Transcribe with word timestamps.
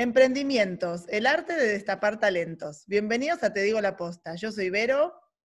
Emprendimientos, 0.00 1.04
el 1.10 1.26
arte 1.26 1.54
de 1.54 1.68
destapar 1.68 2.18
talentos. 2.18 2.84
Bienvenidos 2.86 3.42
a 3.42 3.52
Te 3.52 3.60
Digo 3.60 3.82
la 3.82 3.98
Posta. 3.98 4.34
Yo 4.34 4.50
soy 4.50 4.70
Vero. 4.70 5.12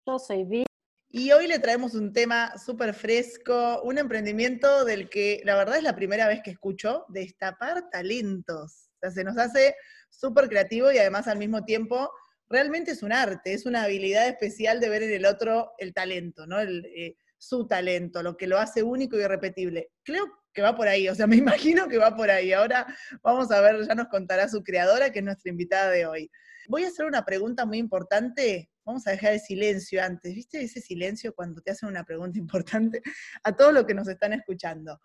Yo 0.04 0.18
soy 0.18 0.42
Vi. 0.42 0.64
Y 1.11 1.30
hoy 1.30 1.46
le 1.46 1.61
traemos 1.61 1.95
un 1.95 2.12
tema 2.12 2.58
súper 2.58 2.92
fresco, 2.92 3.80
un 3.84 3.98
emprendimiento 3.98 4.84
del 4.84 5.09
que 5.09 5.42
la 5.45 5.55
verdad 5.55 5.77
es 5.77 5.84
la 5.84 5.95
primera 5.95 6.27
vez 6.27 6.41
que 6.42 6.50
escucho, 6.50 7.05
destapar 7.10 7.88
talentos. 7.88 8.91
O 8.96 8.98
sea, 8.98 9.12
se 9.12 9.23
nos 9.23 9.38
hace 9.38 9.77
súper 10.10 10.48
creativo 10.48 10.90
y 10.90 10.98
además 10.98 11.29
al 11.29 11.38
mismo 11.38 11.64
tiempo 11.64 12.11
realmente 12.48 12.90
es 12.90 13.04
un 13.04 13.12
arte, 13.12 13.52
es 13.52 13.64
una 13.64 13.84
habilidad 13.84 14.27
especial 14.27 14.80
de 14.80 14.88
ver 14.88 15.04
en 15.04 15.12
el 15.12 15.24
otro 15.24 15.70
el 15.79 15.95
talento, 15.95 16.48
¿no? 16.48 16.59
El, 16.59 16.84
eh, 16.86 17.16
su 17.43 17.66
talento, 17.66 18.22
lo 18.22 18.36
que 18.36 18.46
lo 18.46 18.56
hace 18.56 18.84
único 18.84 19.19
y 19.19 19.23
irrepetible. 19.23 19.91
Creo 20.05 20.27
que 20.55 20.62
va 20.62 20.77
por 20.77 20.87
ahí, 20.87 21.09
o 21.09 21.14
sea, 21.14 21.27
me 21.27 21.37
imagino 21.37 21.88
que 21.88 21.98
va 21.98 22.15
por 22.15 22.30
ahí. 22.30 22.52
Ahora 22.52 22.87
vamos 23.20 23.51
a 23.51 23.60
ver, 23.60 23.84
ya 23.87 23.96
nos 23.96 24.06
contará 24.09 24.48
su 24.48 24.62
creadora, 24.62 25.10
que 25.10 25.18
es 25.18 25.24
nuestra 25.24 25.51
invitada 25.51 25.91
de 25.91 26.06
hoy. 26.06 26.30
Voy 26.68 26.84
a 26.84 26.88
hacer 26.88 27.05
una 27.05 27.24
pregunta 27.24 27.66
muy 27.66 27.78
importante. 27.78 28.70
Vamos 28.84 29.06
a 29.09 29.10
dejar 29.10 29.32
el 29.32 29.41
silencio 29.41 30.02
antes. 30.02 30.32
¿Viste 30.34 30.62
ese 30.62 30.80
silencio 30.80 31.34
cuando 31.34 31.60
te 31.60 31.73
hacen 31.73 31.88
una 31.88 32.05
pregunta 32.05 32.38
importante? 32.38 33.02
A 33.43 33.56
todos 33.56 33.74
los 33.74 33.87
que 33.87 33.95
nos 33.95 34.06
están 34.06 34.32
escuchando. 34.32 35.01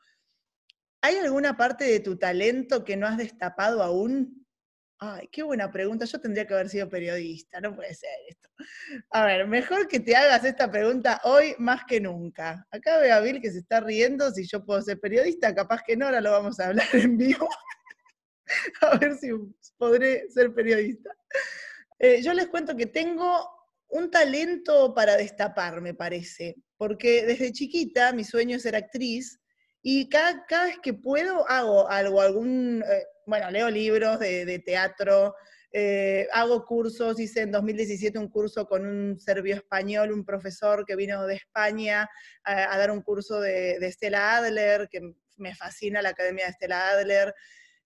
¿Hay 1.02 1.16
alguna 1.16 1.58
parte 1.58 1.86
de 1.86 2.00
tu 2.00 2.18
talento 2.18 2.84
que 2.84 2.98
no 2.98 3.08
has 3.08 3.18
destapado 3.18 3.82
aún? 3.82 4.47
Ay, 5.00 5.30
qué 5.32 5.44
buena 5.44 5.72
pregunta. 5.72 6.06
Yo 6.06 6.20
tendría 6.20 6.48
que 6.48 6.56
haber 6.56 6.70
sido 6.70 6.90
periodista, 6.90 7.62
no 7.62 7.76
puede 7.76 7.94
ser 7.94 8.10
esto. 8.28 8.50
A 9.12 9.26
ver, 9.26 9.48
mejor 9.48 9.88
que 9.88 10.00
te 10.00 10.16
hagas 10.16 10.44
esta 10.44 10.72
pregunta 10.72 11.22
hoy 11.24 11.54
más 11.60 11.82
que 11.86 12.02
nunca. 12.02 12.66
Acá 12.72 12.98
veo 12.98 13.16
a 13.16 13.20
Bill 13.20 13.40
que 13.40 13.52
se 13.52 13.60
está 13.60 13.80
riendo, 13.80 14.32
si 14.32 14.48
yo 14.48 14.66
puedo 14.66 14.82
ser 14.82 15.00
periodista, 15.00 15.54
capaz 15.54 15.82
que 15.86 15.96
no, 15.96 16.06
ahora 16.06 16.22
lo 16.22 16.32
vamos 16.32 16.60
a 16.60 16.68
hablar 16.68 16.88
en 16.94 17.16
vivo. 17.16 17.48
a 18.82 18.98
ver 18.98 19.16
si 19.18 19.30
podré 19.78 20.30
ser 20.32 20.54
periodista. 20.54 21.12
Eh, 22.00 22.22
yo 22.24 22.34
les 22.34 22.48
cuento 22.48 22.76
que 22.76 22.88
tengo 22.88 23.48
un 23.90 24.10
talento 24.10 24.96
para 24.96 25.16
destapar, 25.16 25.80
me 25.80 25.94
parece, 25.94 26.56
porque 26.76 27.24
desde 27.26 27.52
chiquita 27.52 28.14
mi 28.14 28.24
sueño 28.24 28.58
es 28.58 28.64
ser 28.64 28.76
actriz 28.76 29.40
y 29.90 30.10
cada, 30.10 30.66
vez 30.66 30.80
que 30.84 30.94
puedo 30.94 31.50
hago 31.50 31.90
algo, 31.90 32.20
algún... 32.20 32.84
Eh, 32.86 33.06
bueno, 33.26 33.50
leo 33.50 33.70
libros 33.70 34.20
de, 34.20 34.62
teatro, 34.66 35.34
eh, 35.72 36.28
hago 36.34 36.66
cursos, 36.66 37.18
hice 37.22 37.44
en 37.44 37.54
2017 37.54 38.20
un 38.20 38.28
curso 38.28 38.68
con 38.68 38.86
un 38.86 39.18
serbio 39.18 39.56
español, 39.56 40.12
un 40.12 40.26
profesor 40.26 40.84
que 40.86 40.98
vino 40.98 41.26
de 41.26 41.36
España 41.36 42.10
a, 42.44 42.78
dar 42.78 42.92
un 42.92 43.02
curso 43.02 43.40
de, 43.40 43.80
de, 43.80 43.90
Stella 43.90 44.36
Adler, 44.36 44.90
que 44.92 45.00
me 45.38 45.56
fascina 45.56 46.02
la 46.02 46.10
Academia 46.10 46.48
de 46.48 46.52
Stella 46.52 46.90
Adler. 46.90 47.34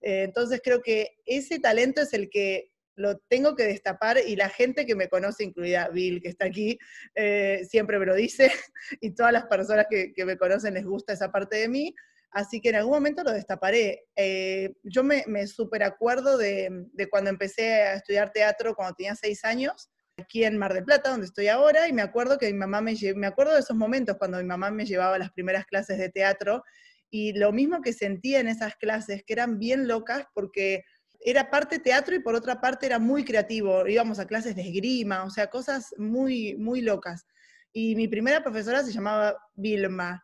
Eh, 0.02 0.24
entonces 0.24 0.60
creo 0.64 0.82
que 0.82 1.20
ese 1.28 1.60
talento 1.60 2.02
es 2.02 2.14
el 2.14 2.32
que 2.32 2.72
lo 2.96 3.18
tengo 3.30 3.56
que 3.56 3.64
destapar 3.64 4.18
y 4.26 4.36
la 4.36 4.50
gente 4.50 4.86
que 4.86 4.96
me 4.96 5.08
conoce, 5.08 5.44
incluida 5.44 5.90
Bill, 5.90 6.22
que 6.22 6.30
está 6.30 6.46
aquí, 6.46 6.78
eh, 7.16 7.66
siempre 7.70 8.00
me 8.00 8.06
lo 8.06 8.16
dice, 8.16 8.52
y 9.02 9.12
todas 9.12 9.34
las 9.34 9.46
personas 9.46 9.86
que, 9.90 10.14
me 10.26 10.38
conocen 10.38 10.74
les 10.76 10.86
gusta 10.86 11.14
esa 11.14 11.32
parte 11.32 11.58
de 11.58 11.70
mí. 11.70 11.96
Así 12.32 12.62
que 12.62 12.70
en 12.70 12.76
algún 12.76 12.94
momento 12.94 13.24
lo 13.24 13.32
destaparé. 13.32 14.06
Eh, 14.16 14.74
yo 14.84 15.04
me, 15.04 15.24
me 15.28 15.48
super 15.48 15.84
acuerdo 15.84 16.38
de, 16.38 16.88
cuando 17.10 17.30
empecé 17.30 17.74
a 17.82 17.94
estudiar 17.96 18.32
teatro 18.32 18.74
cuando 18.74 18.96
tenía 18.96 19.16
seis 19.16 19.44
años, 19.44 19.90
aquí 20.18 20.44
en 20.44 20.58
Mar 20.58 20.74
del 20.74 20.86
Plata, 20.86 21.10
donde 21.10 21.26
estoy 21.26 21.48
ahora, 21.48 21.88
y 21.88 21.94
me 21.94 22.02
acuerdo 22.02 22.38
que 22.38 22.48
mi 22.48 22.58
mamá 22.58 22.80
me 22.80 22.96
me 23.16 23.28
acuerdo 23.28 23.54
de 23.54 23.60
esos 23.60 23.76
momentos 23.76 24.18
cuando 24.18 24.38
mi 24.38 24.46
mamá 24.46 24.72
me 24.72 24.86
llevaba 24.86 25.16
a 25.16 25.20
las 25.20 25.32
primeras 25.32 25.66
clases 25.66 25.98
de 25.98 26.10
teatro, 26.10 26.64
y 27.10 27.34
lo 27.34 27.52
mismo 27.52 27.82
que 27.82 27.92
sentía 27.92 28.40
en 28.40 28.48
esas 28.48 28.76
clases, 28.78 29.24
que 29.26 29.34
eran 29.34 29.60
bien 29.60 29.88
locas 29.88 30.26
porque 30.34 30.84
era 31.24 31.50
parte 31.50 31.80
teatro 31.80 32.16
y 32.16 32.20
por 32.20 32.36
otra 32.36 32.60
parte 32.60 32.86
era 32.86 33.00
muy 33.00 33.24
creativo. 33.24 33.88
Íbamos 33.88 34.20
a 34.20 34.28
clases 34.28 34.56
de 34.56 34.64
esgrima, 34.64 35.24
o 35.24 35.30
sea, 35.30 35.50
cosas 35.50 35.94
muy, 35.98 36.56
muy 36.58 36.82
locas. 36.82 37.26
Y 37.74 37.96
mi 37.96 38.08
primera 38.08 38.44
profesora 38.44 38.84
se 38.84 38.92
llamaba 38.92 39.38
Vilma 39.54 40.24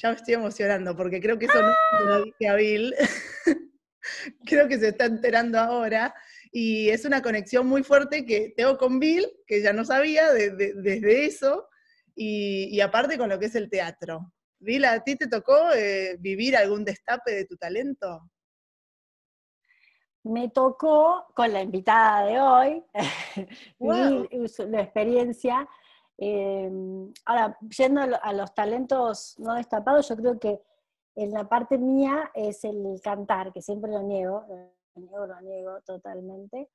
ya 0.00 0.10
me 0.10 0.16
estoy 0.16 0.34
emocionando 0.34 0.96
porque 0.96 1.20
creo 1.20 1.38
que 1.38 1.46
eso 1.46 1.60
no 1.60 2.04
lo 2.04 2.24
dije 2.24 2.48
a 2.48 2.54
Bill. 2.54 2.94
creo 4.46 4.68
que 4.68 4.78
se 4.78 4.88
está 4.88 5.06
enterando 5.06 5.58
ahora. 5.58 6.14
Y 6.52 6.88
es 6.88 7.04
una 7.04 7.22
conexión 7.22 7.66
muy 7.66 7.82
fuerte 7.82 8.24
que 8.24 8.52
tengo 8.56 8.76
con 8.76 8.98
Bill, 8.98 9.26
que 9.46 9.62
ya 9.62 9.72
no 9.72 9.84
sabía 9.84 10.32
desde 10.32 11.24
eso, 11.24 11.68
y, 12.16 12.80
aparte 12.80 13.16
con 13.16 13.28
lo 13.28 13.38
que 13.38 13.46
es 13.46 13.54
el 13.54 13.70
teatro. 13.70 14.32
Bill, 14.58 14.84
¿a 14.84 15.02
ti 15.04 15.16
te 15.16 15.28
tocó 15.28 15.72
eh, 15.74 16.16
vivir 16.18 16.56
algún 16.56 16.84
destape 16.84 17.32
de 17.32 17.44
tu 17.44 17.56
talento? 17.56 18.30
Me 20.22 20.48
tocó 20.50 21.26
con 21.34 21.52
la 21.52 21.62
invitada 21.62 22.24
de 22.26 22.40
hoy, 22.40 22.84
la 23.78 24.82
experiencia 24.82 25.68
Em, 26.22 27.10
ahora, 27.24 27.56
yendo 27.78 28.02
a 28.02 28.32
los 28.34 28.54
talentos 28.54 29.38
no 29.38 29.54
destapados, 29.54 30.06
yo 30.06 30.16
creo 30.16 30.38
que 30.38 30.60
en 31.16 31.32
la 31.32 31.48
parte 31.48 31.78
mía 31.78 32.30
es 32.34 32.62
el 32.64 33.00
cantar, 33.02 33.52
que 33.54 33.62
siempre 33.62 33.90
lo 33.90 34.02
niego, 34.02 34.44
lo 34.46 35.00
niego, 35.00 35.26
lo 35.26 35.40
niego 35.40 35.80
totalmente. 35.80 36.68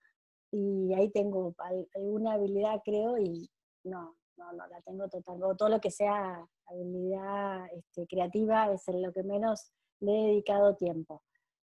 Y 0.51 0.91
ahí 0.95 1.11
tengo 1.11 1.53
alguna 1.93 2.33
habilidad, 2.33 2.81
creo, 2.83 3.19
y 3.19 3.47
no, 3.83 4.15
no, 4.35 4.51
no 4.53 4.65
la 4.67 4.81
tengo 4.81 5.07
total. 5.09 5.39
todo 5.55 5.69
lo 5.69 5.79
que 5.79 5.91
sea 5.91 6.43
habilidad 6.65 7.67
este, 7.71 8.07
creativa 8.07 8.71
es 8.71 8.87
en 8.87 9.03
lo 9.03 9.13
que 9.13 9.21
menos 9.21 9.71
le 9.99 10.11
he 10.11 10.27
dedicado 10.29 10.75
tiempo. 10.75 11.21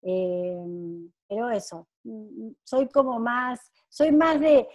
Em, 0.01 1.11
pero 1.27 1.49
eso, 1.49 1.87
mm, 2.03 2.47
mm, 2.47 2.55
soy 2.63 2.89
como 2.89 3.19
más, 3.19 3.71
soy 3.89 4.11
más 4.11 4.39
de, 4.39 4.67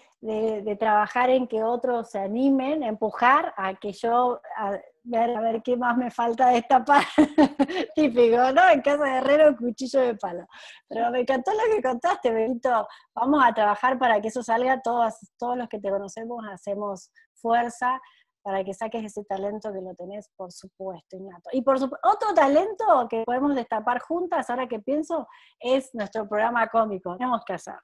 trabajar 0.80 1.30
en 1.30 1.46
que 1.46 1.62
otros 1.62 2.10
se 2.10 2.18
animen, 2.18 2.82
empujar 2.82 3.52
a 3.56 3.74
que 3.74 3.92
yo 3.92 4.40
a 4.56 4.76
ver, 5.04 5.36
a 5.36 5.40
ver 5.40 5.62
qué 5.62 5.76
más 5.76 5.96
me 5.96 6.10
falta 6.10 6.48
destapar. 6.48 7.04
Típico, 7.94 8.52
¿no? 8.52 8.68
En 8.70 8.80
casa 8.80 9.04
de 9.04 9.18
herrero, 9.18 9.56
cuchillo 9.56 10.00
de 10.00 10.14
palo. 10.16 10.46
Pero 10.88 11.10
me 11.12 11.20
encantó 11.20 11.52
lo 11.52 11.74
que 11.74 11.82
contaste, 11.82 12.32
Benito. 12.32 12.88
Vamos 13.14 13.44
a 13.44 13.52
trabajar 13.54 13.98
para 13.98 14.20
que 14.20 14.28
eso 14.28 14.42
salga. 14.42 14.80
Todos, 14.80 15.14
todos 15.38 15.56
los 15.56 15.68
que 15.68 15.78
te 15.78 15.90
conocemos 15.90 16.44
hacemos 16.50 17.12
fuerza 17.34 18.00
para 18.46 18.62
que 18.62 18.72
saques 18.72 19.04
ese 19.04 19.24
talento 19.24 19.72
que 19.72 19.80
lo 19.80 19.92
tenés, 19.96 20.30
por 20.36 20.52
supuesto, 20.52 21.16
innato. 21.16 21.50
Y 21.52 21.62
por 21.62 21.80
supuesto, 21.80 22.08
otro 22.08 22.32
talento 22.32 23.08
que 23.10 23.24
podemos 23.24 23.56
destapar 23.56 23.98
juntas, 23.98 24.48
ahora 24.48 24.68
que 24.68 24.78
pienso, 24.78 25.26
es 25.58 25.92
nuestro 25.94 26.28
programa 26.28 26.68
cómico. 26.68 27.16
Tenemos 27.16 27.42
que 27.44 27.54
hacer, 27.54 27.74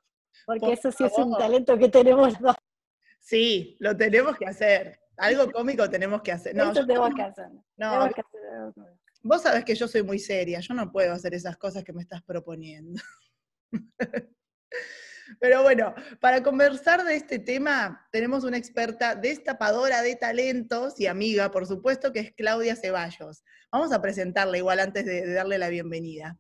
porque 0.47 0.75
eso 0.75 0.93
sí 0.93 1.03
es 1.03 1.19
un 1.19 1.37
talento 1.37 1.77
que 1.77 1.89
tenemos 1.89 2.39
dos. 2.39 2.55
Sí, 3.19 3.77
lo 3.81 3.97
tenemos 3.97 4.37
que 4.37 4.47
hacer. 4.47 5.01
Algo 5.17 5.51
cómico 5.53 5.91
tenemos 5.91 6.23
que 6.23 6.31
hacer. 6.31 6.55
No, 6.55 6.71
Eso 6.71 6.87
tenemos 6.87 7.13
que 7.13 7.23
hacer. 7.23 7.49
No, 7.77 8.09
vos 9.25 9.43
sabés 9.43 9.65
que 9.65 9.75
yo 9.75 9.89
soy 9.89 10.05
muy 10.05 10.21
seria, 10.21 10.61
yo 10.61 10.75
no 10.75 10.93
puedo 10.93 11.13
hacer 11.13 11.35
esas 11.35 11.57
cosas 11.57 11.83
que 11.83 11.93
me 11.93 12.03
estás 12.03 12.23
proponiendo. 12.23 13.03
Pero 15.41 15.63
bueno, 15.63 15.95
para 16.21 16.43
conversar 16.43 17.05
de 17.05 17.17
este 17.17 17.39
tema, 17.39 18.07
tenemos 18.13 18.45
una 18.45 18.57
experta 18.57 19.15
destapadora 19.15 20.03
de 20.03 20.17
talentos 20.17 20.99
y 21.01 21.07
amiga, 21.07 21.51
por 21.51 21.67
supuesto, 21.67 22.13
que 22.13 22.21
es 22.21 22.33
Claudia 22.33 22.77
Ceballos. 22.77 23.43
Vamos 23.71 23.93
a 23.93 24.03
presentarla 24.03 24.59
igual 24.59 24.81
antes 24.81 25.05
de, 25.05 25.33
darle 25.33 25.59
la 25.59 25.69
bienvenida. 25.69 26.39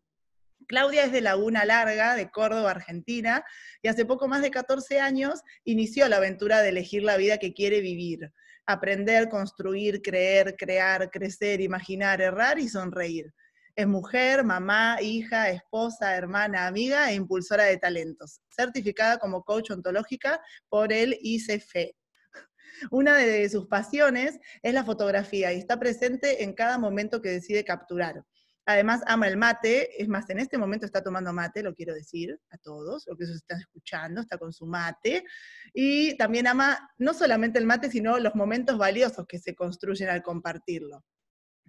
Claudia 0.68 1.04
es 1.04 1.12
de 1.12 1.20
Laguna 1.20 1.64
Larga, 1.64 2.14
de 2.14 2.30
Córdoba, 2.30 2.70
Argentina, 2.70 3.44
y 3.82 3.88
hace 3.88 4.04
poco 4.04 4.28
más 4.28 4.42
de 4.42 4.50
14 4.50 5.00
años 5.00 5.40
inició 5.64 6.08
la 6.08 6.16
aventura 6.16 6.62
de 6.62 6.68
elegir 6.68 7.02
la 7.02 7.16
vida 7.16 7.38
que 7.38 7.52
quiere 7.52 7.80
vivir. 7.80 8.32
Aprender, 8.64 9.28
construir, 9.28 10.02
creer, 10.02 10.56
crear, 10.56 11.10
crecer, 11.10 11.60
imaginar, 11.60 12.20
errar 12.20 12.58
y 12.58 12.68
sonreír. 12.68 13.34
Es 13.74 13.86
mujer, 13.86 14.44
mamá, 14.44 14.98
hija, 15.00 15.48
esposa, 15.48 16.14
hermana, 16.14 16.66
amiga 16.66 17.10
e 17.10 17.14
impulsora 17.14 17.64
de 17.64 17.78
talentos, 17.78 18.42
certificada 18.50 19.18
como 19.18 19.44
coach 19.44 19.70
ontológica 19.70 20.42
por 20.68 20.92
el 20.92 21.16
ICF. 21.22 21.94
Una 22.90 23.16
de 23.16 23.48
sus 23.48 23.68
pasiones 23.68 24.38
es 24.62 24.74
la 24.74 24.84
fotografía 24.84 25.54
y 25.54 25.58
está 25.58 25.78
presente 25.78 26.44
en 26.44 26.52
cada 26.52 26.76
momento 26.76 27.22
que 27.22 27.30
decide 27.30 27.64
capturar. 27.64 28.22
Además, 28.66 29.00
ama 29.06 29.26
el 29.26 29.38
mate, 29.38 30.02
es 30.02 30.06
más, 30.06 30.28
en 30.28 30.38
este 30.38 30.58
momento 30.58 30.84
está 30.84 31.02
tomando 31.02 31.32
mate, 31.32 31.62
lo 31.62 31.74
quiero 31.74 31.94
decir 31.94 32.38
a 32.50 32.58
todos, 32.58 33.04
lo 33.06 33.16
que 33.16 33.24
se 33.24 33.32
están 33.32 33.58
escuchando, 33.58 34.20
está 34.20 34.36
con 34.36 34.52
su 34.52 34.66
mate. 34.66 35.24
Y 35.72 36.14
también 36.18 36.46
ama 36.46 36.90
no 36.98 37.14
solamente 37.14 37.58
el 37.58 37.64
mate, 37.64 37.90
sino 37.90 38.18
los 38.18 38.34
momentos 38.34 38.76
valiosos 38.76 39.26
que 39.26 39.38
se 39.38 39.54
construyen 39.54 40.10
al 40.10 40.22
compartirlo 40.22 41.02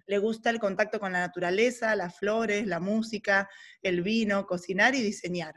le 0.06 0.18
gusta 0.18 0.50
el 0.50 0.58
contacto 0.58 1.00
con 1.00 1.12
la 1.12 1.20
naturaleza, 1.20 1.96
las 1.96 2.18
flores, 2.18 2.66
la 2.66 2.80
música, 2.80 3.48
el 3.82 4.02
vino, 4.02 4.46
cocinar 4.46 4.94
y 4.94 5.02
diseñar. 5.02 5.54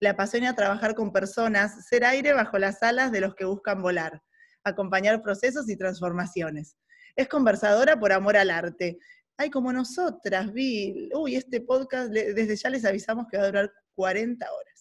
Le 0.00 0.08
apasiona 0.08 0.54
trabajar 0.54 0.94
con 0.94 1.12
personas, 1.12 1.86
ser 1.86 2.04
aire 2.04 2.32
bajo 2.32 2.58
las 2.58 2.82
alas 2.82 3.12
de 3.12 3.20
los 3.20 3.34
que 3.34 3.44
buscan 3.44 3.82
volar, 3.82 4.22
acompañar 4.64 5.22
procesos 5.22 5.68
y 5.68 5.76
transformaciones. 5.76 6.76
Es 7.14 7.28
conversadora 7.28 7.98
por 7.98 8.12
amor 8.12 8.36
al 8.36 8.50
arte. 8.50 8.98
Ay, 9.36 9.50
como 9.50 9.72
nosotras, 9.72 10.52
vi. 10.52 11.08
Uy, 11.14 11.36
este 11.36 11.60
podcast, 11.60 12.10
desde 12.10 12.56
ya 12.56 12.70
les 12.70 12.84
avisamos 12.84 13.26
que 13.30 13.36
va 13.36 13.44
a 13.44 13.46
durar 13.46 13.72
40 13.94 14.50
horas. 14.50 14.71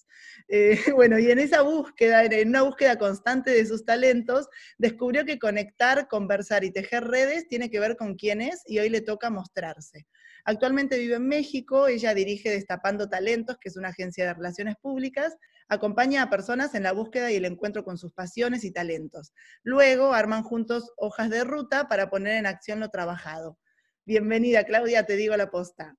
Eh, 0.53 0.77
bueno, 0.95 1.17
y 1.17 1.31
en 1.31 1.39
esa 1.39 1.61
búsqueda, 1.61 2.25
en 2.25 2.49
una 2.49 2.63
búsqueda 2.63 2.97
constante 2.97 3.51
de 3.51 3.65
sus 3.65 3.85
talentos, 3.85 4.49
descubrió 4.77 5.25
que 5.25 5.39
conectar, 5.39 6.09
conversar 6.09 6.65
y 6.65 6.71
tejer 6.71 7.05
redes 7.05 7.47
tiene 7.47 7.69
que 7.69 7.79
ver 7.79 7.95
con 7.95 8.15
quién 8.15 8.41
es 8.41 8.61
y 8.67 8.79
hoy 8.79 8.89
le 8.89 8.99
toca 8.99 9.29
mostrarse. 9.29 10.05
Actualmente 10.43 10.97
vive 10.97 11.15
en 11.15 11.27
México, 11.27 11.87
ella 11.87 12.13
dirige 12.13 12.49
Destapando 12.49 13.07
Talentos, 13.07 13.57
que 13.61 13.69
es 13.69 13.77
una 13.77 13.89
agencia 13.89 14.25
de 14.25 14.33
relaciones 14.33 14.75
públicas, 14.81 15.37
acompaña 15.69 16.23
a 16.23 16.29
personas 16.29 16.75
en 16.75 16.83
la 16.83 16.91
búsqueda 16.91 17.31
y 17.31 17.37
el 17.37 17.45
encuentro 17.45 17.85
con 17.85 17.97
sus 17.97 18.11
pasiones 18.11 18.65
y 18.65 18.71
talentos. 18.71 19.31
Luego 19.63 20.13
arman 20.13 20.43
juntos 20.43 20.91
hojas 20.97 21.29
de 21.29 21.45
ruta 21.45 21.87
para 21.87 22.09
poner 22.09 22.35
en 22.35 22.45
acción 22.45 22.81
lo 22.81 22.89
trabajado. 22.89 23.57
Bienvenida, 24.03 24.65
Claudia, 24.65 25.05
te 25.05 25.15
digo 25.15 25.37
la 25.37 25.49
posta. 25.49 25.95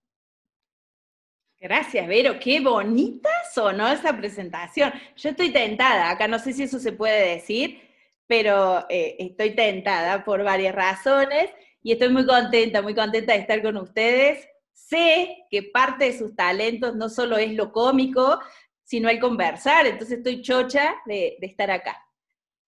Gracias, 1.62 2.08
Vero. 2.08 2.40
Qué 2.40 2.58
bonita 2.58 3.30
sonó 3.54 3.86
esa 3.86 4.16
presentación. 4.16 4.92
Yo 5.14 5.30
estoy 5.30 5.52
tentada, 5.52 6.10
acá 6.10 6.26
no 6.26 6.40
sé 6.40 6.52
si 6.52 6.64
eso 6.64 6.80
se 6.80 6.90
puede 6.90 7.36
decir, 7.36 7.80
pero 8.26 8.84
eh, 8.90 9.14
estoy 9.20 9.54
tentada 9.54 10.24
por 10.24 10.42
varias 10.42 10.74
razones 10.74 11.50
y 11.80 11.92
estoy 11.92 12.08
muy 12.08 12.26
contenta, 12.26 12.82
muy 12.82 12.96
contenta 12.96 13.34
de 13.34 13.38
estar 13.38 13.62
con 13.62 13.76
ustedes. 13.76 14.44
Sé 14.72 15.46
que 15.48 15.62
parte 15.62 16.06
de 16.06 16.18
sus 16.18 16.34
talentos 16.34 16.96
no 16.96 17.08
solo 17.08 17.36
es 17.36 17.52
lo 17.52 17.70
cómico, 17.70 18.40
sino 18.82 19.08
el 19.08 19.20
conversar, 19.20 19.86
entonces 19.86 20.18
estoy 20.18 20.42
chocha 20.42 20.96
de, 21.06 21.36
estar 21.42 21.70
acá. 21.70 21.96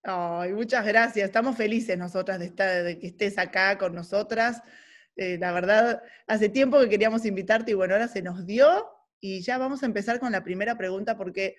Ay, 0.05 0.53
muchas 0.53 0.87
gracias. 0.87 1.27
Estamos 1.27 1.57
felices 1.57 1.99
nosotras 1.99 2.39
de, 2.39 2.47
estar, 2.47 2.85
de 2.85 2.97
que 3.01 3.09
estés 3.09 3.39
acá 3.39 3.77
con 3.77 3.93
nosotras. 3.93 4.63
Eh, 5.17 5.39
la 5.39 5.53
verdad, 5.53 6.03
hace 6.27 6.49
tiempo 6.49 6.81
que 6.81 6.89
queríamos 6.89 7.25
invitarte 7.25 7.71
y 7.71 7.75
bueno, 7.75 7.95
ahora 7.95 8.09
se 8.09 8.23
nos 8.23 8.47
dio 8.47 8.89
y 9.21 9.43
ya 9.43 9.59
vamos 9.59 9.83
a 9.83 9.87
empezar 9.87 10.19
con 10.19 10.33
la 10.33 10.43
primera 10.43 10.77
pregunta 10.77 11.17
porque 11.17 11.57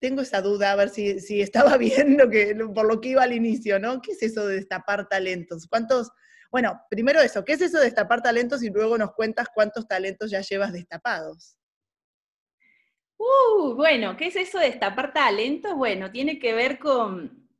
tengo 0.00 0.22
esa 0.22 0.42
duda, 0.42 0.72
a 0.72 0.76
ver 0.76 0.90
si, 0.90 1.40
estaba 1.40 1.76
bien 1.78 2.18
que, 2.30 2.54
por 2.74 2.86
lo 2.86 3.00
que 3.00 3.10
iba 3.10 3.22
al 3.22 3.32
inicio, 3.32 3.78
¿no? 3.78 4.00
¿Qué 4.00 4.12
es 4.12 4.22
eso 4.22 4.46
de 4.46 4.56
destapar 4.56 5.08
talentos? 5.08 5.66
¿Cuántos, 5.66 6.10
bueno, 6.50 6.80
primero 6.90 7.20
eso, 7.20 7.44
¿qué 7.44 7.52
es 7.52 7.62
eso 7.62 7.78
de 7.78 7.84
destapar 7.84 8.22
talentos? 8.22 8.62
Y 8.62 8.70
luego 8.70 8.98
nos 8.98 9.12
cuentas 9.12 9.48
cuántos 9.54 9.86
talentos 9.86 10.30
ya 10.30 10.40
llevas 10.40 10.72
destapados. 10.72 11.56
Uh, 13.18 13.74
bueno, 13.74 14.16
¿qué 14.16 14.28
es 14.28 14.36
eso 14.36 14.58
de 14.58 14.66
destapar 14.66 15.12
talentos? 15.12 15.74
Bueno, 15.74 16.10
tiene 16.10 16.38
que 16.38 16.54
ver 16.54 16.78
con, 16.78 17.50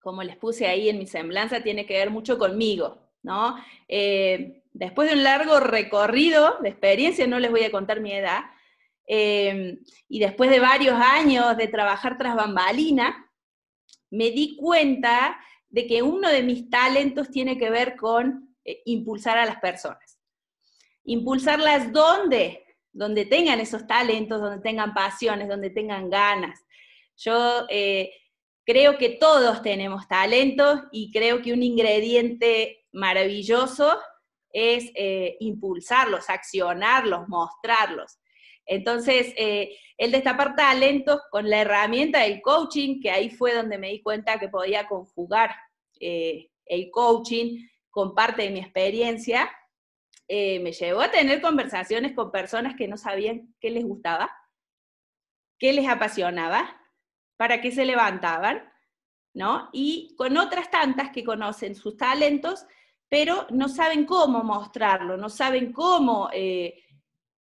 como 0.00 0.22
les 0.22 0.36
puse 0.36 0.66
ahí 0.66 0.90
en 0.90 0.98
mi 0.98 1.06
semblanza, 1.06 1.62
tiene 1.62 1.86
que 1.86 1.94
ver 1.94 2.10
mucho 2.10 2.38
conmigo, 2.38 3.10
¿no? 3.22 3.56
Eh, 3.88 4.59
después 4.72 5.08
de 5.08 5.16
un 5.16 5.24
largo 5.24 5.60
recorrido 5.60 6.58
de 6.62 6.68
experiencia, 6.68 7.26
no 7.26 7.38
les 7.38 7.50
voy 7.50 7.64
a 7.64 7.70
contar 7.70 8.00
mi 8.00 8.12
edad, 8.12 8.42
eh, 9.06 9.78
y 10.08 10.20
después 10.20 10.50
de 10.50 10.60
varios 10.60 10.94
años 10.94 11.56
de 11.56 11.68
trabajar 11.68 12.16
tras 12.16 12.36
bambalina, 12.36 13.28
me 14.10 14.30
di 14.30 14.56
cuenta 14.56 15.38
de 15.68 15.86
que 15.86 16.02
uno 16.02 16.28
de 16.28 16.42
mis 16.42 16.70
talentos 16.70 17.30
tiene 17.30 17.58
que 17.58 17.70
ver 17.70 17.96
con 17.96 18.56
eh, 18.64 18.82
impulsar 18.84 19.38
a 19.38 19.46
las 19.46 19.56
personas. 19.56 20.18
Impulsarlas 21.04 21.92
donde, 21.92 22.64
donde 22.92 23.24
tengan 23.24 23.60
esos 23.60 23.86
talentos, 23.86 24.40
donde 24.40 24.62
tengan 24.62 24.94
pasiones, 24.94 25.48
donde 25.48 25.70
tengan 25.70 26.10
ganas. 26.10 26.60
Yo 27.16 27.66
eh, 27.68 28.12
creo 28.64 28.98
que 28.98 29.10
todos 29.10 29.62
tenemos 29.62 30.06
talentos 30.06 30.80
y 30.92 31.10
creo 31.10 31.42
que 31.42 31.52
un 31.52 31.62
ingrediente 31.62 32.86
maravilloso 32.92 33.98
es 34.52 34.90
eh, 34.94 35.36
impulsarlos, 35.40 36.28
accionarlos, 36.28 37.28
mostrarlos. 37.28 38.18
Entonces, 38.66 39.32
eh, 39.36 39.76
el 39.96 40.12
destapar 40.12 40.54
talentos 40.54 41.20
con 41.30 41.48
la 41.48 41.60
herramienta 41.60 42.20
del 42.20 42.40
coaching, 42.40 43.00
que 43.00 43.10
ahí 43.10 43.30
fue 43.30 43.54
donde 43.54 43.78
me 43.78 43.88
di 43.88 44.02
cuenta 44.02 44.38
que 44.38 44.48
podía 44.48 44.86
conjugar 44.86 45.54
eh, 45.98 46.50
el 46.66 46.90
coaching 46.90 47.66
con 47.90 48.14
parte 48.14 48.42
de 48.42 48.50
mi 48.50 48.60
experiencia, 48.60 49.50
me 50.28 50.70
llevó 50.70 51.00
a 51.00 51.10
tener 51.10 51.40
conversaciones 51.40 52.12
con 52.12 52.30
personas 52.30 52.76
que 52.76 52.86
no 52.86 52.96
sabían 52.96 53.52
qué 53.60 53.68
les 53.68 53.84
gustaba, 53.84 54.30
qué 55.58 55.72
les 55.72 55.88
apasionaba, 55.88 56.80
para 57.36 57.60
qué 57.60 57.72
se 57.72 57.84
levantaban, 57.84 58.70
¿no? 59.34 59.70
Y 59.72 60.14
con 60.16 60.36
otras 60.36 60.70
tantas 60.70 61.10
que 61.10 61.24
conocen 61.24 61.74
sus 61.74 61.96
talentos 61.96 62.64
pero 63.10 63.48
no 63.50 63.68
saben 63.68 64.06
cómo 64.06 64.44
mostrarlo, 64.44 65.16
no 65.16 65.28
saben 65.28 65.72
cómo 65.72 66.30
eh, 66.32 66.84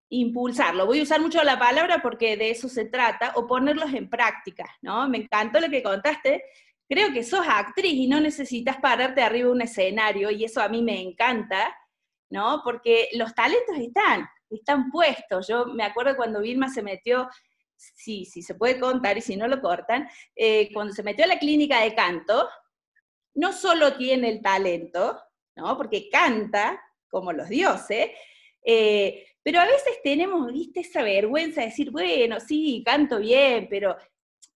impulsarlo. 0.09 0.87
Voy 0.87 1.01
a 1.01 1.03
usar 1.03 1.21
mucho 1.21 1.45
la 1.45 1.59
palabra 1.59 2.01
porque 2.03 2.39
de 2.39 2.51
eso 2.51 2.71
se 2.71 2.87
trata, 2.87 3.33
o 3.37 3.47
ponerlos 3.47 3.93
en 3.93 4.09
práctica, 4.09 4.65
¿no? 4.81 5.07
Me 5.09 5.19
encantó 5.19 5.61
lo 5.61 5.69
que 5.69 5.83
contaste. 5.83 6.43
Creo 6.89 7.13
que 7.13 7.23
sos 7.23 7.47
actriz 7.47 7.93
y 7.93 8.09
no 8.09 8.19
necesitas 8.19 8.79
pararte 8.79 9.21
arriba 9.21 9.49
de 9.49 9.53
un 9.53 9.61
escenario, 9.61 10.31
y 10.31 10.45
eso 10.45 10.63
a 10.63 10.71
mí 10.71 10.83
me 10.83 11.03
encanta, 11.03 11.77
¿no? 12.31 12.63
Porque 12.65 13.11
los 13.13 13.35
talentos 13.35 13.77
están, 13.79 14.27
están 14.49 14.91
puestos. 14.91 15.47
Yo 15.49 15.67
me 15.67 15.85
acuerdo 15.85 16.17
cuando 16.17 16.41
Vilma 16.41 16.71
se 16.71 16.83
metió, 16.83 17.29
sí, 17.77 18.25
sí 18.25 18.41
se 18.41 18.55
puede 18.55 18.81
contar 18.81 19.19
y 19.19 19.21
si 19.21 19.37
no 19.37 19.47
lo 19.47 19.61
cortan, 19.61 20.09
eh, 20.35 20.73
cuando 20.73 20.95
se 20.95 21.03
metió 21.03 21.27
a 21.27 21.29
la 21.29 21.39
clínica 21.39 21.83
de 21.83 21.95
canto, 21.95 22.49
no 23.35 23.53
solo 23.53 23.99
tiene 23.99 24.31
el 24.31 24.41
talento, 24.41 25.21
porque 25.77 26.09
canta 26.11 26.81
como 27.11 27.33
los 27.33 27.49
dioses, 27.49 28.11
eh, 28.65 29.27
pero 29.43 29.61
a 29.61 29.65
veces 29.65 30.01
tenemos, 30.03 30.53
viste, 30.53 30.81
esa 30.81 31.03
vergüenza 31.03 31.63
de 31.63 31.69
decir, 31.69 31.91
bueno, 31.91 32.39
sí, 32.39 32.83
canto 32.85 33.19
bien, 33.19 33.67
pero 33.71 33.97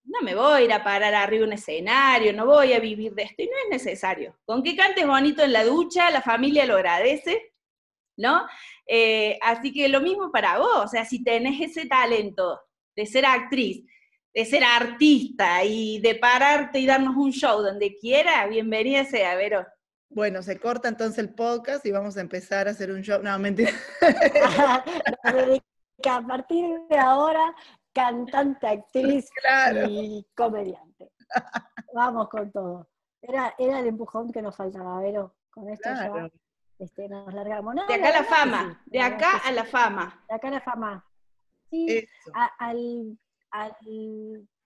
no 0.05 0.21
me 0.21 0.35
voy 0.35 0.61
a 0.61 0.61
ir 0.65 0.73
a 0.73 0.83
parar 0.83 1.15
arriba 1.15 1.45
un 1.45 1.53
escenario, 1.53 2.33
no 2.33 2.45
voy 2.45 2.73
a 2.73 2.79
vivir 2.79 3.13
de 3.13 3.23
esto, 3.23 3.41
y 3.41 3.45
no 3.47 3.53
es 3.63 3.69
necesario. 3.71 4.37
Con 4.45 4.61
que 4.61 4.75
cantes 4.75 5.07
bonito 5.07 5.43
en 5.43 5.53
la 5.53 5.63
ducha, 5.63 6.11
la 6.11 6.21
familia 6.21 6.65
lo 6.65 6.75
agradece, 6.75 7.53
¿no? 8.17 8.45
Eh, 8.85 9.39
así 9.41 9.71
que 9.73 9.87
lo 9.89 10.01
mismo 10.01 10.31
para 10.31 10.59
vos, 10.59 10.85
o 10.85 10.87
sea, 10.87 11.05
si 11.05 11.23
tenés 11.23 11.59
ese 11.61 11.87
talento 11.87 12.59
de 12.95 13.05
ser 13.05 13.25
actriz, 13.25 13.83
de 14.33 14.45
ser 14.45 14.63
artista 14.63 15.63
y 15.63 15.99
de 15.99 16.15
pararte 16.15 16.79
y 16.79 16.85
darnos 16.85 17.15
un 17.15 17.31
show 17.31 17.61
donde 17.61 17.95
quiera, 17.95 18.45
bienvenida 18.47 19.05
sea, 19.05 19.35
Vero. 19.35 19.65
Bueno, 20.13 20.43
se 20.43 20.59
corta 20.59 20.87
entonces 20.87 21.17
el 21.19 21.33
podcast 21.33 21.85
y 21.85 21.91
vamos 21.91 22.17
a 22.17 22.21
empezar 22.21 22.67
a 22.67 22.71
hacer 22.71 22.91
un 22.91 23.01
show. 23.01 23.21
No, 23.23 23.37
mentira. 23.39 23.71
a 26.05 26.21
partir 26.27 26.65
de 26.89 26.97
ahora, 26.97 27.55
cantante, 27.93 28.67
actriz 28.67 29.29
y 29.87 30.25
comediante. 30.35 31.11
Vamos 31.93 32.29
con 32.29 32.51
todo. 32.51 32.87
Era, 33.21 33.55
era 33.57 33.79
el 33.79 33.87
empujón 33.87 34.31
que 34.31 34.41
nos 34.41 34.55
faltaba, 34.55 34.99
Vero. 34.99 35.35
Con 35.49 35.69
esto 35.69 35.89
ya 35.89 36.29
este, 36.79 37.07
nos 37.07 37.33
largamos. 37.33 37.75
de 37.75 37.93
acá 37.93 38.09
a 38.09 38.11
la 38.11 38.23
fama, 38.23 38.81
de 38.85 39.01
acá 39.01 39.37
a 39.37 39.51
la 39.51 39.63
fama. 39.63 40.23
De 40.27 40.35
acá 40.35 40.47
a 40.47 40.51
la 40.51 40.61
fama. 40.61 41.05
Sí, 41.69 42.07
al, 42.59 43.17
al 43.51 43.75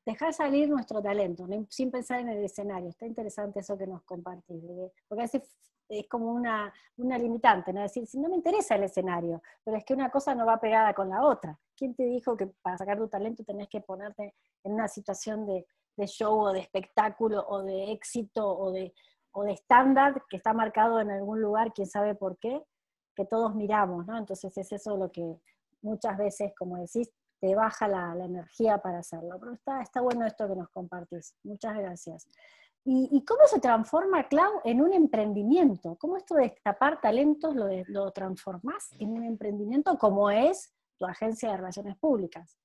dejar 0.07 0.33
salir 0.33 0.69
nuestro 0.69 1.01
talento, 1.01 1.45
sin 1.67 1.91
pensar 1.91 2.21
en 2.21 2.29
el 2.29 2.45
escenario. 2.45 2.87
Está 2.87 3.05
interesante 3.05 3.59
eso 3.59 3.77
que 3.77 3.85
nos 3.85 4.03
compartís, 4.03 4.63
porque 5.05 5.21
a 5.21 5.25
veces 5.25 5.43
es 5.89 6.07
como 6.07 6.31
una, 6.31 6.73
una 6.95 7.17
limitante, 7.17 7.73
¿no? 7.73 7.81
Decir, 7.81 8.07
si 8.07 8.17
no 8.17 8.29
me 8.29 8.37
interesa 8.37 8.75
el 8.75 8.83
escenario, 8.83 9.41
pero 9.65 9.75
es 9.75 9.83
que 9.83 9.93
una 9.93 10.09
cosa 10.09 10.33
no 10.33 10.45
va 10.45 10.61
pegada 10.61 10.93
con 10.93 11.09
la 11.09 11.25
otra. 11.25 11.59
¿Quién 11.75 11.93
te 11.93 12.03
dijo 12.03 12.37
que 12.37 12.47
para 12.47 12.77
sacar 12.77 12.97
tu 12.97 13.09
talento 13.09 13.43
tenés 13.43 13.67
que 13.67 13.81
ponerte 13.81 14.33
en 14.63 14.73
una 14.75 14.87
situación 14.87 15.45
de, 15.45 15.67
de 15.97 16.07
show 16.07 16.39
o 16.39 16.53
de 16.53 16.61
espectáculo 16.61 17.45
o 17.45 17.63
de 17.63 17.91
éxito 17.91 18.47
o 18.47 18.71
de, 18.71 18.93
o 19.31 19.43
de 19.43 19.51
estándar 19.51 20.23
que 20.29 20.37
está 20.37 20.53
marcado 20.53 21.01
en 21.01 21.11
algún 21.11 21.41
lugar, 21.41 21.73
quién 21.73 21.87
sabe 21.87 22.15
por 22.15 22.37
qué, 22.37 22.63
que 23.13 23.25
todos 23.25 23.53
miramos, 23.55 24.07
¿no? 24.07 24.17
Entonces 24.17 24.57
es 24.57 24.71
eso 24.71 24.95
lo 24.95 25.11
que 25.11 25.37
muchas 25.81 26.17
veces, 26.17 26.53
como 26.57 26.77
decís, 26.77 27.11
te 27.39 27.55
baja 27.55 27.87
la, 27.87 28.13
energía 28.23 28.77
para 28.79 28.99
hacerlo. 28.99 29.37
Pero 29.39 29.53
está, 29.53 30.01
bueno 30.01 30.25
esto 30.25 30.47
que 30.47 30.55
nos 30.55 30.69
compartís. 30.69 31.35
Muchas 31.43 31.77
gracias. 31.77 32.27
¿Y, 32.89 33.25
cómo 33.25 33.41
se 33.47 33.59
transforma, 33.59 34.29
Clau, 34.29 34.61
en 34.63 34.81
un 34.81 34.93
emprendimiento? 34.93 35.97
¿Cómo 35.97 36.15
esto 36.15 36.35
de 36.35 36.43
destapar 36.43 37.01
talentos 37.01 37.53
lo, 37.53 37.67
lo 37.87 38.11
transformás 38.11 38.89
en 38.97 39.09
un 39.09 39.25
emprendimiento 39.25 39.97
como 39.97 40.31
es 40.31 40.73
tu 40.97 41.05
agencia 41.05 41.51
de 41.51 41.57
relaciones 41.57 41.97
públicas? 41.97 42.57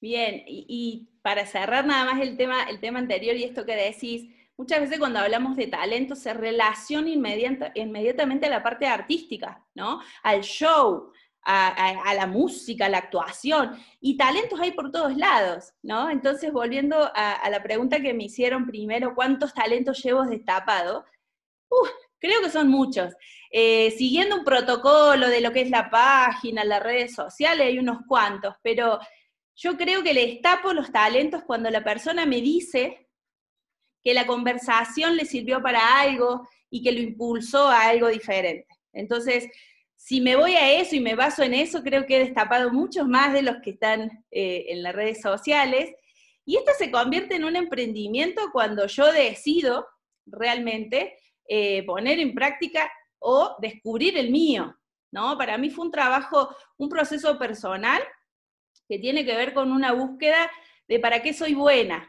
Bien, 0.00 0.42
y, 0.46 1.08
para 1.22 1.46
cerrar 1.46 1.86
nada 1.86 2.04
más 2.04 2.20
el 2.20 2.36
tema, 2.36 2.64
el 2.64 2.80
tema 2.80 2.98
anterior 2.98 3.34
y 3.34 3.44
esto 3.44 3.64
que 3.64 3.74
decís, 3.74 4.30
muchas 4.56 4.80
veces 4.80 4.98
cuando 4.98 5.18
hablamos 5.18 5.56
de 5.56 5.66
talento 5.66 6.14
se 6.14 6.34
relaciona 6.34 7.08
inmediatamente 7.08 8.46
a 8.46 8.50
la 8.50 8.62
parte 8.62 8.86
artística, 8.86 9.64
¿no? 9.74 10.00
Al 10.22 10.42
show, 10.42 11.12
a, 11.46 12.14
la 12.14 12.26
música, 12.26 12.86
a 12.86 12.88
la 12.88 12.98
actuación, 12.98 13.78
y 14.00 14.16
talentos 14.16 14.60
hay 14.60 14.72
por 14.72 14.90
todos 14.90 15.16
lados, 15.16 15.72
¿no? 15.82 16.10
Entonces, 16.10 16.52
volviendo 16.52 17.10
a, 17.14 17.48
la 17.48 17.62
pregunta 17.62 18.00
que 18.00 18.14
me 18.14 18.24
hicieron 18.24 18.66
primero, 18.66 19.14
¿cuántos 19.14 19.54
talentos 19.54 20.02
llevo 20.02 20.24
destapado? 20.24 21.04
creo 22.18 22.40
que 22.40 22.50
son 22.50 22.68
muchos. 22.68 23.14
eh, 23.50 23.92
siguiendo 23.92 24.36
un 24.36 24.44
protocolo 24.44 25.28
de 25.28 25.40
lo 25.40 25.52
que 25.52 25.62
es 25.62 25.70
la 25.70 25.88
página, 25.90 26.64
las 26.64 26.82
redes 26.82 27.14
sociales, 27.14 27.66
hay 27.66 27.78
unos 27.78 27.98
cuantos, 28.08 28.54
pero 28.62 28.98
yo 29.54 29.76
creo 29.76 30.02
que 30.02 30.14
le 30.14 30.26
destapo 30.26 30.72
los 30.72 30.90
talentos 30.92 31.42
cuando 31.44 31.70
la 31.70 31.84
persona 31.84 32.26
me 32.26 32.40
dice 32.40 33.08
que 34.02 34.14
la 34.14 34.26
conversación 34.26 35.16
le 35.16 35.24
sirvió 35.24 35.62
para 35.62 36.00
algo 36.00 36.48
y 36.70 36.82
que 36.82 36.92
lo 36.92 37.00
impulsó 37.00 37.68
a 37.68 37.88
algo 37.88 38.08
diferente. 38.08 38.68
Entonces, 38.92 39.48
si 40.06 40.20
me 40.20 40.36
voy 40.36 40.54
a 40.54 40.70
eso 40.70 40.94
y 40.94 41.00
me 41.00 41.16
baso 41.16 41.42
en 41.42 41.52
eso, 41.52 41.82
creo 41.82 42.06
que 42.06 42.14
he 42.14 42.20
destapado 42.20 42.70
muchos 42.70 43.08
más 43.08 43.32
de 43.32 43.42
los 43.42 43.56
que 43.56 43.70
están 43.70 44.24
eh, 44.30 44.66
en 44.68 44.84
las 44.84 44.94
redes 44.94 45.20
sociales. 45.20 45.96
Y 46.44 46.56
esto 46.58 46.70
se 46.78 46.92
convierte 46.92 47.34
en 47.34 47.42
un 47.42 47.56
emprendimiento 47.56 48.40
cuando 48.52 48.86
yo 48.86 49.10
decido 49.10 49.84
realmente 50.24 51.18
eh, 51.48 51.84
poner 51.86 52.20
en 52.20 52.36
práctica 52.36 52.88
o 53.18 53.56
descubrir 53.60 54.16
el 54.16 54.30
mío, 54.30 54.76
¿no? 55.10 55.36
Para 55.36 55.58
mí 55.58 55.70
fue 55.70 55.86
un 55.86 55.90
trabajo, 55.90 56.54
un 56.76 56.88
proceso 56.88 57.36
personal 57.36 58.00
que 58.88 59.00
tiene 59.00 59.24
que 59.24 59.34
ver 59.34 59.54
con 59.54 59.72
una 59.72 59.90
búsqueda 59.90 60.48
de 60.86 61.00
para 61.00 61.20
qué 61.20 61.34
soy 61.34 61.54
buena, 61.54 62.08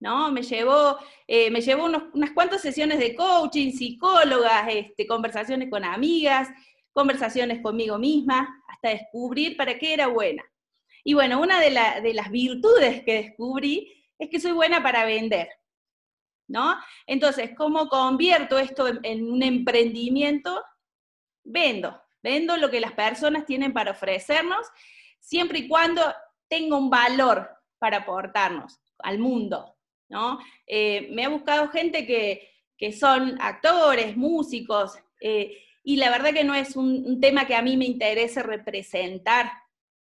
¿no? 0.00 0.30
Me 0.30 0.42
llevó, 0.42 0.98
eh, 1.26 1.50
me 1.50 1.62
llevó 1.62 1.86
unas 1.86 2.32
cuantas 2.32 2.60
sesiones 2.60 2.98
de 2.98 3.14
coaching, 3.14 3.72
psicólogas, 3.72 4.66
este, 4.68 5.06
conversaciones 5.06 5.70
con 5.70 5.82
amigas, 5.82 6.50
conversaciones 6.92 7.60
conmigo 7.62 7.98
misma, 7.98 8.62
hasta 8.68 8.90
descubrir 8.90 9.56
para 9.56 9.78
qué 9.78 9.94
era 9.94 10.08
buena. 10.08 10.44
Y 11.04 11.14
bueno, 11.14 11.40
una 11.40 11.60
de, 11.60 11.70
las 11.70 12.30
virtudes 12.30 13.02
que 13.04 13.22
descubrí 13.22 13.92
es 14.18 14.28
que 14.28 14.40
soy 14.40 14.52
buena 14.52 14.82
para 14.82 15.04
vender. 15.04 15.48
¿No? 16.48 16.76
Entonces, 17.06 17.52
¿cómo 17.56 17.88
convierto 17.88 18.58
esto 18.58 18.88
en 19.04 19.30
un 19.30 19.42
emprendimiento? 19.42 20.62
Vendo, 21.44 22.00
vendo 22.22 22.56
lo 22.56 22.70
que 22.70 22.80
las 22.80 22.92
personas 22.92 23.46
tienen 23.46 23.72
para 23.72 23.92
ofrecernos, 23.92 24.66
siempre 25.20 25.60
y 25.60 25.68
cuando 25.68 26.02
tenga 26.48 26.76
un 26.76 26.90
valor 26.90 27.48
para 27.78 27.98
aportarnos 27.98 28.80
al 28.98 29.18
mundo, 29.18 29.76
¿no? 30.08 30.38
Eh, 30.66 31.08
me 31.12 31.24
ha 31.24 31.28
buscado 31.28 31.68
gente 31.68 32.06
que, 32.06 32.48
son 32.98 33.38
actores, 33.40 34.16
músicos, 34.16 34.98
eh, 35.20 35.62
y 35.82 35.96
la 35.96 36.10
verdad 36.10 36.34
que 36.34 36.44
no 36.44 36.54
es 36.54 36.76
un, 36.76 37.20
tema 37.20 37.46
que 37.46 37.54
a 37.54 37.62
mí 37.62 37.76
me 37.76 37.86
interese 37.86 38.42
representar 38.42 39.50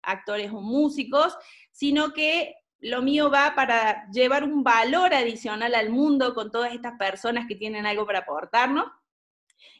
actores 0.01 0.51
o 0.51 0.61
músicos, 0.61 1.37
sino 1.71 2.13
que 2.13 2.55
lo 2.79 3.01
mío 3.01 3.29
va 3.29 3.53
para 3.55 4.09
llevar 4.11 4.43
un 4.43 4.63
valor 4.63 5.13
adicional 5.13 5.75
al 5.75 5.89
mundo 5.89 6.33
con 6.33 6.51
todas 6.51 6.73
estas 6.73 6.97
personas 6.97 7.45
que 7.47 7.55
tienen 7.55 7.85
algo 7.85 8.05
para 8.05 8.19
aportarnos. 8.19 8.85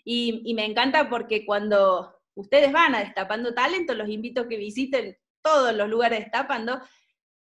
Y, 0.04 0.54
me 0.54 0.66
encanta 0.66 1.10
porque 1.10 1.46
cuando 1.46 2.20
ustedes 2.36 2.72
van 2.72 2.96
a 2.96 3.00
Destapando 3.00 3.54
Talento, 3.54 3.94
los 3.94 4.10
invito 4.10 4.42
a 4.42 4.48
que 4.48 4.58
visiten 4.58 5.18
todos 5.42 5.74
los 5.74 5.88
lugares 5.88 6.20
Destapando, 6.20 6.82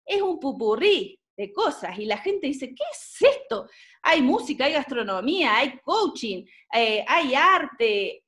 es 0.06 0.22
un 0.22 0.40
pupurrí 0.40 1.20
de 1.36 1.52
cosas 1.52 1.98
y 2.00 2.06
la 2.06 2.18
gente 2.18 2.48
dice, 2.48 2.74
¿qué 2.74 2.84
es 2.92 3.22
esto? 3.22 3.70
Hay 4.04 4.22
música, 4.22 4.66
hay 4.66 4.74
gastronomía, 4.74 5.58
hay 5.58 5.80
coaching, 5.84 6.46
eh, 6.74 7.04
hay 7.08 7.36
arte, 7.36 8.24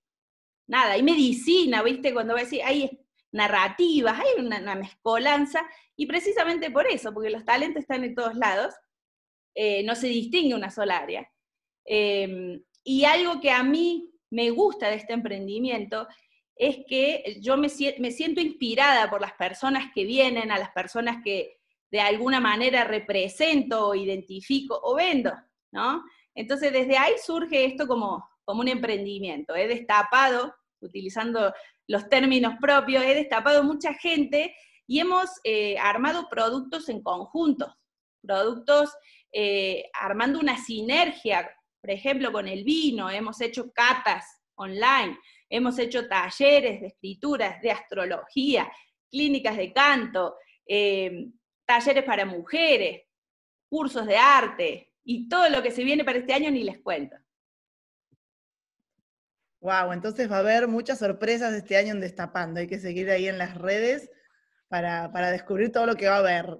nada, 0.69 0.93
hay 0.93 1.03
medicina, 1.03 1.81
¿viste? 1.81 2.13
Cuando 2.13 2.35
va 2.35 2.41
a 2.41 2.43
decir, 2.43 2.61
hay 2.63 2.89
narrativas, 3.31 4.19
hay 4.19 4.45
una, 4.45 4.75
mezcolanza, 4.75 5.67
y 5.95 6.05
precisamente 6.05 6.71
por 6.71 6.87
eso, 6.87 7.13
porque 7.13 7.31
los 7.31 7.43
talentos 7.43 7.81
están 7.81 8.03
en 8.03 8.15
todos 8.15 8.35
lados, 8.35 8.73
eh, 9.55 9.83
no 9.83 9.95
se 9.95 10.07
distingue 10.07 10.55
una 10.55 10.69
sola 10.69 10.97
área. 10.97 11.29
Em, 11.85 12.63
y 12.83 13.03
algo 13.05 13.41
que 13.41 13.51
a 13.51 13.63
mí 13.63 14.13
me 14.29 14.51
gusta 14.51 14.89
de 14.89 14.97
este 14.97 15.13
emprendimiento 15.13 16.07
es 16.55 16.77
que 16.87 17.37
yo 17.41 17.57
me, 17.57 17.69
siento 17.69 18.39
inspirada 18.39 19.09
por 19.09 19.21
las 19.21 19.33
personas 19.33 19.91
que 19.93 20.05
vienen, 20.05 20.51
a 20.51 20.59
las 20.59 20.71
personas 20.71 21.17
que, 21.23 21.57
de 21.91 21.99
alguna 21.99 22.39
manera 22.39 22.83
represento 22.83 23.87
o 23.87 23.95
identifico 23.95 24.79
o 24.83 24.95
vendo, 24.95 25.33
¿no? 25.71 26.03
Entonces 26.35 26.71
desde 26.71 26.97
ahí 26.97 27.13
surge 27.25 27.65
esto 27.65 27.87
como, 27.87 28.29
como 28.45 28.61
un 28.61 28.67
emprendimiento. 28.67 29.55
He 29.55 29.67
destapado, 29.67 30.53
utilizando 30.81 31.53
los 31.87 32.07
términos 32.09 32.55
propios, 32.61 33.03
he 33.03 33.15
destapado 33.15 33.63
mucha 33.63 33.93
gente 33.93 34.55
y 34.87 34.99
hemos 34.99 35.29
eh, 35.43 35.77
armado 35.77 36.27
productos 36.29 36.89
en 36.89 37.01
conjunto, 37.01 37.75
productos 38.21 38.91
eh, 39.31 39.89
armando 39.93 40.39
una 40.39 40.57
sinergia, 40.57 41.49
por 41.79 41.91
ejemplo, 41.91 42.31
con 42.31 42.47
el 42.47 42.63
vino, 42.63 43.09
hemos 43.09 43.39
hecho 43.41 43.71
catas 43.71 44.25
online, 44.55 45.17
hemos 45.49 45.77
hecho 45.79 46.07
talleres 46.07 46.81
de 46.81 46.87
escrituras, 46.87 47.61
de 47.61 47.71
astrología, 47.71 48.71
clínicas 49.09 49.57
de 49.57 49.71
canto, 49.71 50.35
eh, 50.67 51.27
talleres 51.65 52.03
para 52.03 52.25
mujeres, 52.25 53.03
cursos 53.69 54.05
de 54.05 54.17
arte 54.17 54.93
y 55.03 55.29
todo 55.29 55.49
lo 55.49 55.61
que 55.61 55.71
se 55.71 55.83
viene 55.83 56.03
para 56.03 56.19
este 56.19 56.33
año 56.33 56.51
ni 56.51 56.63
les 56.63 56.81
cuento. 56.81 57.15
Wow, 59.61 59.91
entonces 59.91 60.31
va 60.31 60.37
a 60.37 60.39
haber 60.39 60.67
muchas 60.69 60.99
sorpresas 60.99 61.53
este 61.53 61.75
año 61.75 61.91
en 61.91 61.99
Destapando. 61.99 62.61
Hay 62.61 62.67
que 62.67 62.79
seguir 62.79 63.09
ahí 63.09 63.27
en 63.27 63.37
las 63.37 63.55
redes 63.57 64.09
para, 64.69 65.31
descubrir 65.31 65.71
todo 65.71 65.85
lo 65.85 65.95
que 65.95 66.07
va 66.07 66.15
a 66.15 66.19
haber. 66.19 66.57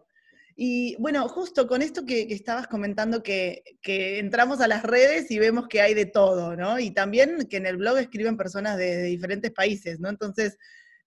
Y 0.56 0.98
bueno, 1.00 1.28
justo 1.30 1.68
con 1.68 1.82
esto 1.82 2.06
que, 2.06 2.24
estabas 2.34 2.68
comentando, 2.68 3.24
que, 3.24 3.64
entramos 3.86 4.60
a 4.60 4.68
las 4.68 4.84
redes 4.84 5.32
y 5.32 5.40
vemos 5.40 5.68
que 5.70 5.82
hay 5.82 5.94
de 5.94 6.06
todo, 6.06 6.58
¿no? 6.58 6.80
Y 6.80 6.92
también 6.92 7.48
que 7.50 7.58
en 7.58 7.66
el 7.66 7.78
blog 7.78 7.98
escriben 7.98 8.36
personas 8.36 8.78
de 8.78 9.04
diferentes 9.04 9.52
países, 9.52 10.00
¿no? 10.02 10.10
Entonces, 10.10 10.58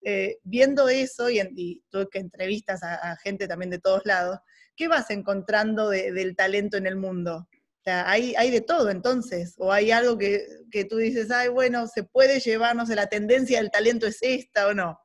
eh, 0.02 0.38
viendo 0.44 0.88
eso 0.88 1.28
y, 1.28 1.82
tú 1.90 2.08
que 2.10 2.20
entrevistas 2.20 2.82
a, 2.82 3.16
gente 3.22 3.46
también 3.46 3.70
de 3.70 3.78
todos 3.78 4.06
lados, 4.06 4.38
¿qué 4.76 4.88
vas 4.88 5.10
encontrando 5.10 5.90
del 5.90 6.34
talento 6.36 6.78
en 6.78 6.86
el 6.86 6.96
mundo? 6.96 7.46
O 7.82 7.84
sea, 7.84 8.08
hay, 8.08 8.50
de 8.52 8.60
todo 8.60 8.90
entonces, 8.90 9.56
o 9.58 9.72
hay 9.72 9.90
algo 9.90 10.16
que, 10.16 10.46
tú 10.88 10.98
dices, 10.98 11.32
ay, 11.32 11.48
bueno, 11.48 11.88
se 11.88 12.04
puede 12.04 12.38
llevar, 12.38 12.76
no 12.76 12.86
sé, 12.86 12.94
la 12.94 13.08
tendencia 13.08 13.58
del 13.58 13.72
talento 13.72 14.06
es 14.06 14.18
esta 14.22 14.68
o 14.68 14.74
no. 14.74 15.00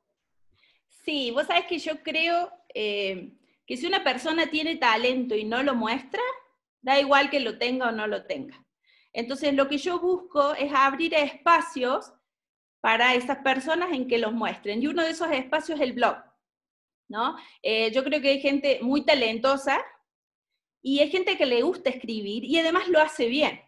Sí, 1.04 1.32
vos 1.32 1.48
sabés 1.48 1.66
que 1.66 1.80
yo 1.80 2.04
creo 2.04 2.52
eh, 2.76 3.34
que 3.66 3.78
si 3.78 3.88
una 3.88 4.04
persona 4.04 4.52
tiene 4.52 4.76
talento 4.76 5.34
y 5.34 5.44
no 5.44 5.64
lo 5.64 5.74
muestra, 5.74 6.22
da 6.84 7.00
igual 7.00 7.32
que 7.32 7.40
lo 7.40 7.58
tenga 7.58 7.90
o 7.90 7.92
no 7.92 8.06
lo 8.06 8.28
tenga. 8.28 8.64
Entonces, 9.12 9.56
lo 9.56 9.68
que 9.68 9.80
yo 9.80 10.00
busco 10.00 10.54
es 10.54 10.72
abrir 10.72 11.16
espacios 11.16 12.14
para 12.80 13.16
esas 13.16 13.40
personas 13.40 13.92
en 13.92 14.08
que 14.08 14.20
los 14.20 14.34
muestren. 14.34 14.84
Y 14.84 14.86
uno 14.86 15.02
de 15.02 15.10
esos 15.10 15.32
espacios 15.32 15.80
es 15.80 15.84
el 15.84 15.94
blog, 15.94 16.18
¿no? 17.10 17.38
Eh, 17.64 17.92
yo 17.92 18.04
creo 18.04 18.22
que 18.22 18.30
hay 18.30 18.40
gente 18.40 18.78
muy 18.84 19.04
talentosa 19.04 19.84
y 20.82 21.00
hay 21.00 21.10
gente 21.10 21.38
que 21.38 21.46
le 21.46 21.62
gusta 21.62 21.90
escribir 21.90 22.44
y 22.44 22.60
además 22.60 22.88
lo 22.88 23.00
hace 23.00 23.28
bien. 23.28 23.60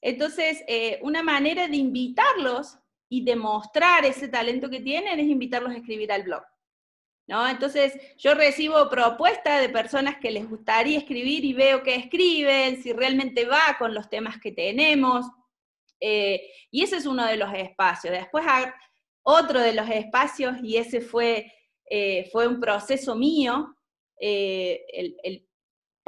Entonces, 0.00 0.62
eh, 0.66 0.98
una 1.02 1.22
manera 1.22 1.68
de 1.68 1.76
invitarlos 1.76 2.78
y 3.08 3.24
demostrar 3.24 4.04
ese 4.04 4.28
talento 4.28 4.70
que 4.70 4.80
tienen 4.80 5.18
es 5.20 5.26
invitarlos 5.26 5.72
a 5.72 5.78
escribir 5.78 6.12
al 6.12 6.22
blog. 6.22 6.42
¿No? 7.26 7.46
Entonces, 7.46 7.94
yo 8.16 8.34
recibo 8.34 8.88
propuestas 8.88 9.60
de 9.60 9.68
personas 9.68 10.16
que 10.16 10.32
les 10.32 10.48
gustaría 10.48 10.98
escribir 10.98 11.44
y 11.44 11.52
veo 11.52 11.82
que 11.82 11.94
escriben, 11.94 12.82
si 12.82 12.92
realmente 12.92 13.44
va 13.44 13.76
con 13.78 13.94
los 13.94 14.08
temas 14.08 14.40
que 14.40 14.50
tenemos. 14.50 15.26
Eh, 16.00 16.50
y 16.72 16.82
ese 16.82 16.96
es 16.96 17.06
uno 17.06 17.24
de 17.24 17.36
los 17.36 17.52
espacios. 17.54 18.12
Después 18.12 18.44
otro 19.22 19.60
de 19.60 19.74
los 19.74 19.88
espacios, 19.88 20.56
y 20.62 20.76
ese 20.76 21.00
fue, 21.00 21.52
eh, 21.88 22.28
fue 22.32 22.48
un 22.48 22.58
proceso 22.58 23.14
mío, 23.14 23.76
eh, 24.18 24.84
el, 24.92 25.46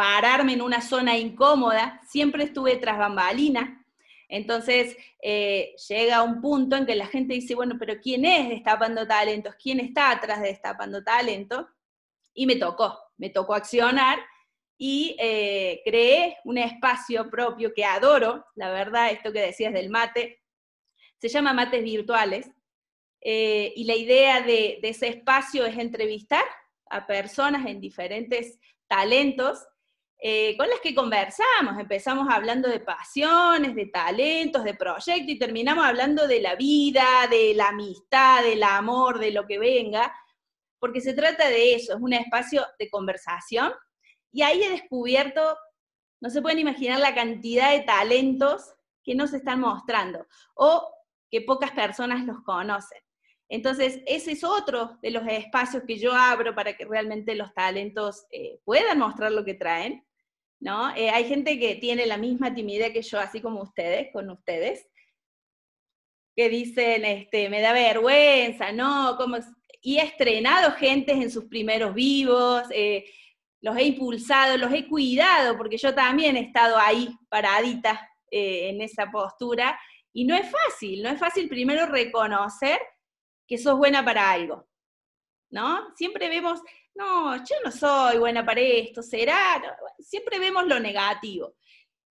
pararme 0.02 0.54
en 0.54 0.62
una 0.62 0.80
zona 0.80 1.16
incómoda, 1.16 2.00
siempre 2.08 2.42
estuve 2.42 2.74
tras 2.74 2.98
bambalina, 2.98 3.86
entonces 4.28 4.96
llega 5.88 6.24
un 6.24 6.40
punto 6.40 6.74
en 6.74 6.86
que 6.86 6.96
la 6.96 7.06
gente 7.06 7.34
dice, 7.34 7.54
bueno, 7.54 7.76
pero 7.78 8.00
¿quién 8.00 8.24
es 8.24 8.48
Destapando 8.48 9.06
Talentos? 9.06 9.54
¿Quién 9.62 9.78
está 9.78 10.10
atrás 10.10 10.40
de 10.40 10.48
Destapando 10.48 11.04
Talentos? 11.04 11.66
Y 12.34 12.46
me 12.46 12.56
tocó, 12.56 12.98
me 13.16 13.30
tocó 13.30 13.54
accionar 13.54 14.18
y 14.76 15.14
eh, 15.20 15.82
creé 15.84 16.38
un 16.42 16.58
espacio 16.58 17.30
propio 17.30 17.72
que 17.72 17.84
adoro, 17.84 18.44
la 18.56 18.72
verdad, 18.72 19.12
esto 19.12 19.32
que 19.32 19.40
decías 19.40 19.72
del 19.72 19.88
mate, 19.88 20.42
se 21.20 21.28
llama 21.28 21.52
Mates 21.52 21.84
Virtuales, 21.84 22.50
eh, 23.20 23.72
y 23.76 23.84
la 23.84 23.94
idea 23.94 24.40
de, 24.40 24.80
ese 24.82 25.06
espacio 25.06 25.64
es 25.64 25.78
entrevistar 25.78 26.44
a 26.90 27.06
personas 27.06 27.64
en 27.66 27.80
diferentes 27.80 28.58
talentos 28.88 29.64
eh, 30.24 30.56
con 30.56 30.70
las 30.70 30.78
que 30.78 30.94
conversamos. 30.94 31.80
Empezamos 31.80 32.28
hablando 32.30 32.68
de 32.68 32.78
pasiones, 32.78 33.74
de 33.74 33.86
talentos, 33.86 34.62
de 34.62 34.74
proyectos 34.74 35.28
y 35.28 35.36
terminamos 35.36 35.84
hablando 35.84 36.28
de 36.28 36.40
la 36.40 36.54
vida, 36.54 37.26
de 37.28 37.54
la 37.54 37.70
amistad, 37.70 38.44
del 38.44 38.62
amor, 38.62 39.18
de 39.18 39.32
lo 39.32 39.48
que 39.48 39.58
venga, 39.58 40.14
porque 40.78 41.00
se 41.00 41.14
trata 41.14 41.48
de 41.48 41.74
eso, 41.74 41.94
es 41.94 42.00
un 42.00 42.12
espacio 42.12 42.64
de 42.78 42.88
conversación 42.88 43.72
y 44.30 44.42
ahí 44.42 44.62
he 44.62 44.70
descubierto, 44.70 45.58
no 46.20 46.30
se 46.30 46.40
pueden 46.40 46.60
imaginar 46.60 47.00
la 47.00 47.16
cantidad 47.16 47.72
de 47.72 47.80
talentos 47.80 48.74
que 49.02 49.16
nos 49.16 49.34
están 49.34 49.58
mostrando, 49.58 50.24
o 50.54 50.88
que 51.32 51.40
pocas 51.40 51.72
personas 51.72 52.24
los 52.24 52.40
conocen. 52.44 53.02
Entonces, 53.48 54.00
ese 54.06 54.32
es 54.32 54.44
otro 54.44 54.98
de 55.02 55.10
los 55.10 55.26
espacios 55.26 55.82
que 55.84 55.98
yo 55.98 56.14
abro 56.14 56.54
para 56.54 56.76
que 56.76 56.84
realmente 56.84 57.34
los 57.34 57.52
talentos 57.54 58.24
eh, 58.30 58.60
puedan 58.64 59.00
mostrar 59.00 59.32
lo 59.32 59.44
que 59.44 59.54
traen, 59.54 60.06
¿no? 60.62 60.94
Eh, 60.94 61.10
hay 61.10 61.24
gente 61.24 61.58
que 61.58 61.74
tiene 61.74 62.06
la 62.06 62.16
misma 62.16 62.54
timidez 62.54 62.92
que 62.92 63.02
yo, 63.02 63.18
así 63.18 63.40
como 63.40 63.62
ustedes, 63.62 64.12
con 64.12 64.30
ustedes, 64.30 64.88
que 66.36 66.48
dicen, 66.48 67.04
este, 67.04 67.48
me 67.48 67.60
da 67.60 67.72
vergüenza, 67.72 68.70
¿no? 68.70 69.18
Y 69.82 69.98
he 69.98 70.04
estrenado 70.04 70.70
gentes 70.72 71.16
en 71.16 71.32
sus 71.32 71.46
primeros 71.46 71.92
vivos, 71.92 72.62
eh, 72.70 73.04
los 73.60 73.76
he 73.76 73.82
impulsado, 73.82 74.56
los 74.56 74.72
he 74.72 74.86
cuidado, 74.86 75.58
porque 75.58 75.76
yo 75.78 75.92
también 75.94 76.36
he 76.36 76.40
estado 76.42 76.78
ahí 76.78 77.08
paradita 77.28 78.08
en 78.30 78.80
esa 78.80 79.10
postura, 79.10 79.78
y 80.12 80.24
no 80.24 80.34
es 80.34 80.48
fácil, 80.48 81.02
no 81.02 81.10
es 81.10 81.18
fácil 81.18 81.48
primero 81.48 81.86
reconocer 81.86 82.80
que 83.46 83.58
sos 83.58 83.76
buena 83.76 84.02
para 84.04 84.30
algo, 84.30 84.66
¿no? 85.50 85.92
Siempre 85.96 86.28
vemos, 86.28 86.60
no, 86.94 87.36
yo 87.36 87.56
no 87.64 87.70
soy 87.70 88.18
buena 88.18 88.44
para 88.44 88.60
esto, 88.60 89.02
será, 89.02 89.62
siempre 89.98 90.38
vemos 90.38 90.66
lo 90.66 90.78
negativo. 90.78 91.54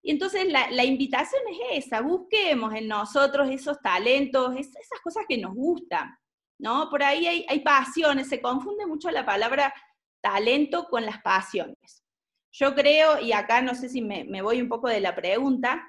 Y 0.04 0.12
entonces 0.12 0.48
la, 0.52 0.84
invitación 0.84 1.42
es 1.52 1.86
esa, 1.86 2.02
busquemos 2.02 2.74
en 2.74 2.88
nosotros 2.88 3.50
esos 3.52 3.80
talentos, 3.82 4.56
esas 4.56 5.00
cosas 5.04 5.26
que 5.30 5.38
nos 5.38 5.54
gustan, 5.54 6.18
¿no? 6.60 6.90
Por 6.90 7.04
ahí 7.04 7.46
hay, 7.48 7.60
pasiones, 7.60 8.28
se 8.28 8.42
confunde 8.42 8.88
mucho 8.88 9.12
la 9.12 9.26
palabra 9.26 9.72
talento 10.20 10.86
con 10.86 11.06
las 11.06 11.22
pasiones. 11.22 12.04
Yo 12.52 12.74
creo, 12.74 13.20
y 13.20 13.32
acá 13.32 13.62
no 13.62 13.76
sé 13.76 13.90
si 13.90 14.02
me, 14.02 14.24
me 14.24 14.42
voy 14.42 14.60
un 14.60 14.70
poco 14.70 14.88
de 14.88 15.00
la 15.00 15.16
pregunta, 15.16 15.88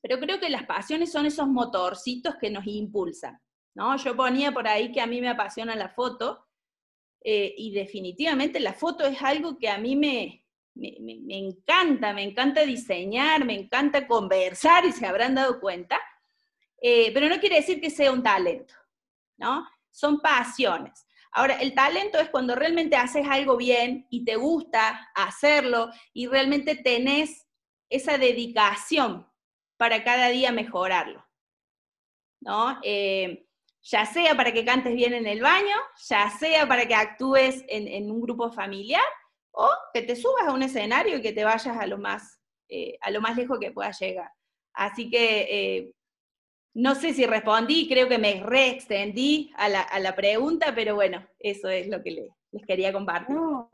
pero 0.00 0.20
creo 0.20 0.38
que 0.38 0.48
las 0.48 0.64
pasiones 0.64 1.10
son 1.10 1.26
esos 1.26 1.48
motorcitos 1.48 2.36
que 2.36 2.50
nos 2.50 2.66
impulsan, 2.66 3.40
¿no? 3.74 3.96
Yo 3.96 4.16
ponía 4.16 4.52
por 4.52 4.68
ahí 4.68 4.92
que 4.92 5.00
a 5.00 5.06
mí 5.06 5.20
me 5.20 5.28
apasiona 5.28 5.74
la 5.74 5.88
foto, 5.88 6.46
eh, 7.22 7.54
y 7.56 7.72
definitivamente 7.72 8.60
la 8.60 8.72
foto 8.72 9.06
es 9.06 9.20
algo 9.22 9.58
que 9.58 9.68
a 9.68 9.78
mí 9.78 9.96
me, 9.96 10.44
me, 10.74 11.38
encanta, 11.38 12.12
me 12.12 12.22
encanta 12.22 12.62
diseñar, 12.62 13.44
me 13.44 13.54
encanta 13.54 14.06
conversar, 14.06 14.84
y 14.86 14.92
se 14.92 15.06
habrán 15.06 15.34
dado 15.34 15.60
cuenta, 15.60 16.00
eh, 16.80 17.10
pero 17.12 17.28
no 17.28 17.38
quiere 17.40 17.56
decir 17.56 17.80
que 17.80 17.90
sea 17.90 18.12
un 18.12 18.22
talento, 18.22 18.74
¿no? 19.36 19.68
Son 19.90 20.20
pasiones. 20.20 21.06
Ahora, 21.32 21.60
el 21.60 21.74
talento 21.74 22.18
es 22.18 22.30
cuando 22.30 22.54
realmente 22.54 22.96
haces 22.96 23.26
algo 23.28 23.56
bien 23.56 24.06
y 24.10 24.24
te 24.24 24.36
gusta 24.36 25.10
hacerlo 25.14 25.90
y 26.12 26.26
realmente 26.26 26.74
tenés 26.74 27.46
esa 27.88 28.18
dedicación 28.18 29.28
para 29.76 30.02
cada 30.02 30.28
día 30.28 30.50
mejorarlo. 30.52 31.24
¿no? 32.40 32.78
Eh, 32.82 33.46
ya 33.82 34.04
sea 34.06 34.36
para 34.36 34.52
que 34.52 34.64
cantes 34.64 34.94
bien 34.94 35.14
en 35.14 35.26
el 35.26 35.40
baño, 35.40 35.74
ya 36.08 36.30
sea 36.30 36.66
para 36.66 36.86
que 36.86 36.94
actúes 36.94 37.64
en, 37.68 38.10
un 38.10 38.20
grupo 38.20 38.50
familiar, 38.50 39.02
o 39.52 39.68
que 39.92 40.02
te 40.02 40.16
subas 40.16 40.46
a 40.46 40.52
un 40.52 40.62
escenario 40.62 41.16
y 41.16 41.22
que 41.22 41.32
te 41.32 41.44
vayas 41.44 41.76
a 41.76 41.86
lo 41.86 41.98
más, 41.98 42.40
eh, 42.68 42.96
a 43.00 43.10
lo 43.10 43.20
más 43.20 43.36
lejos 43.36 43.58
que 43.58 43.72
puedas 43.72 43.98
llegar. 43.98 44.30
Así 44.74 45.10
que 45.10 45.46
eh, 45.50 45.92
no 46.74 46.94
sé 46.94 47.12
si 47.12 47.26
respondí, 47.26 47.88
creo 47.88 48.08
que 48.08 48.18
me 48.18 48.40
reextendí 48.42 49.52
a 49.56 49.68
la, 49.68 49.80
a 49.80 49.98
la 49.98 50.14
pregunta, 50.14 50.72
pero 50.74 50.94
bueno, 50.94 51.26
eso 51.38 51.68
es 51.68 51.88
lo 51.88 52.02
que 52.02 52.28
les 52.52 52.66
quería 52.66 52.92
compartir. 52.92 53.34
No, 53.34 53.68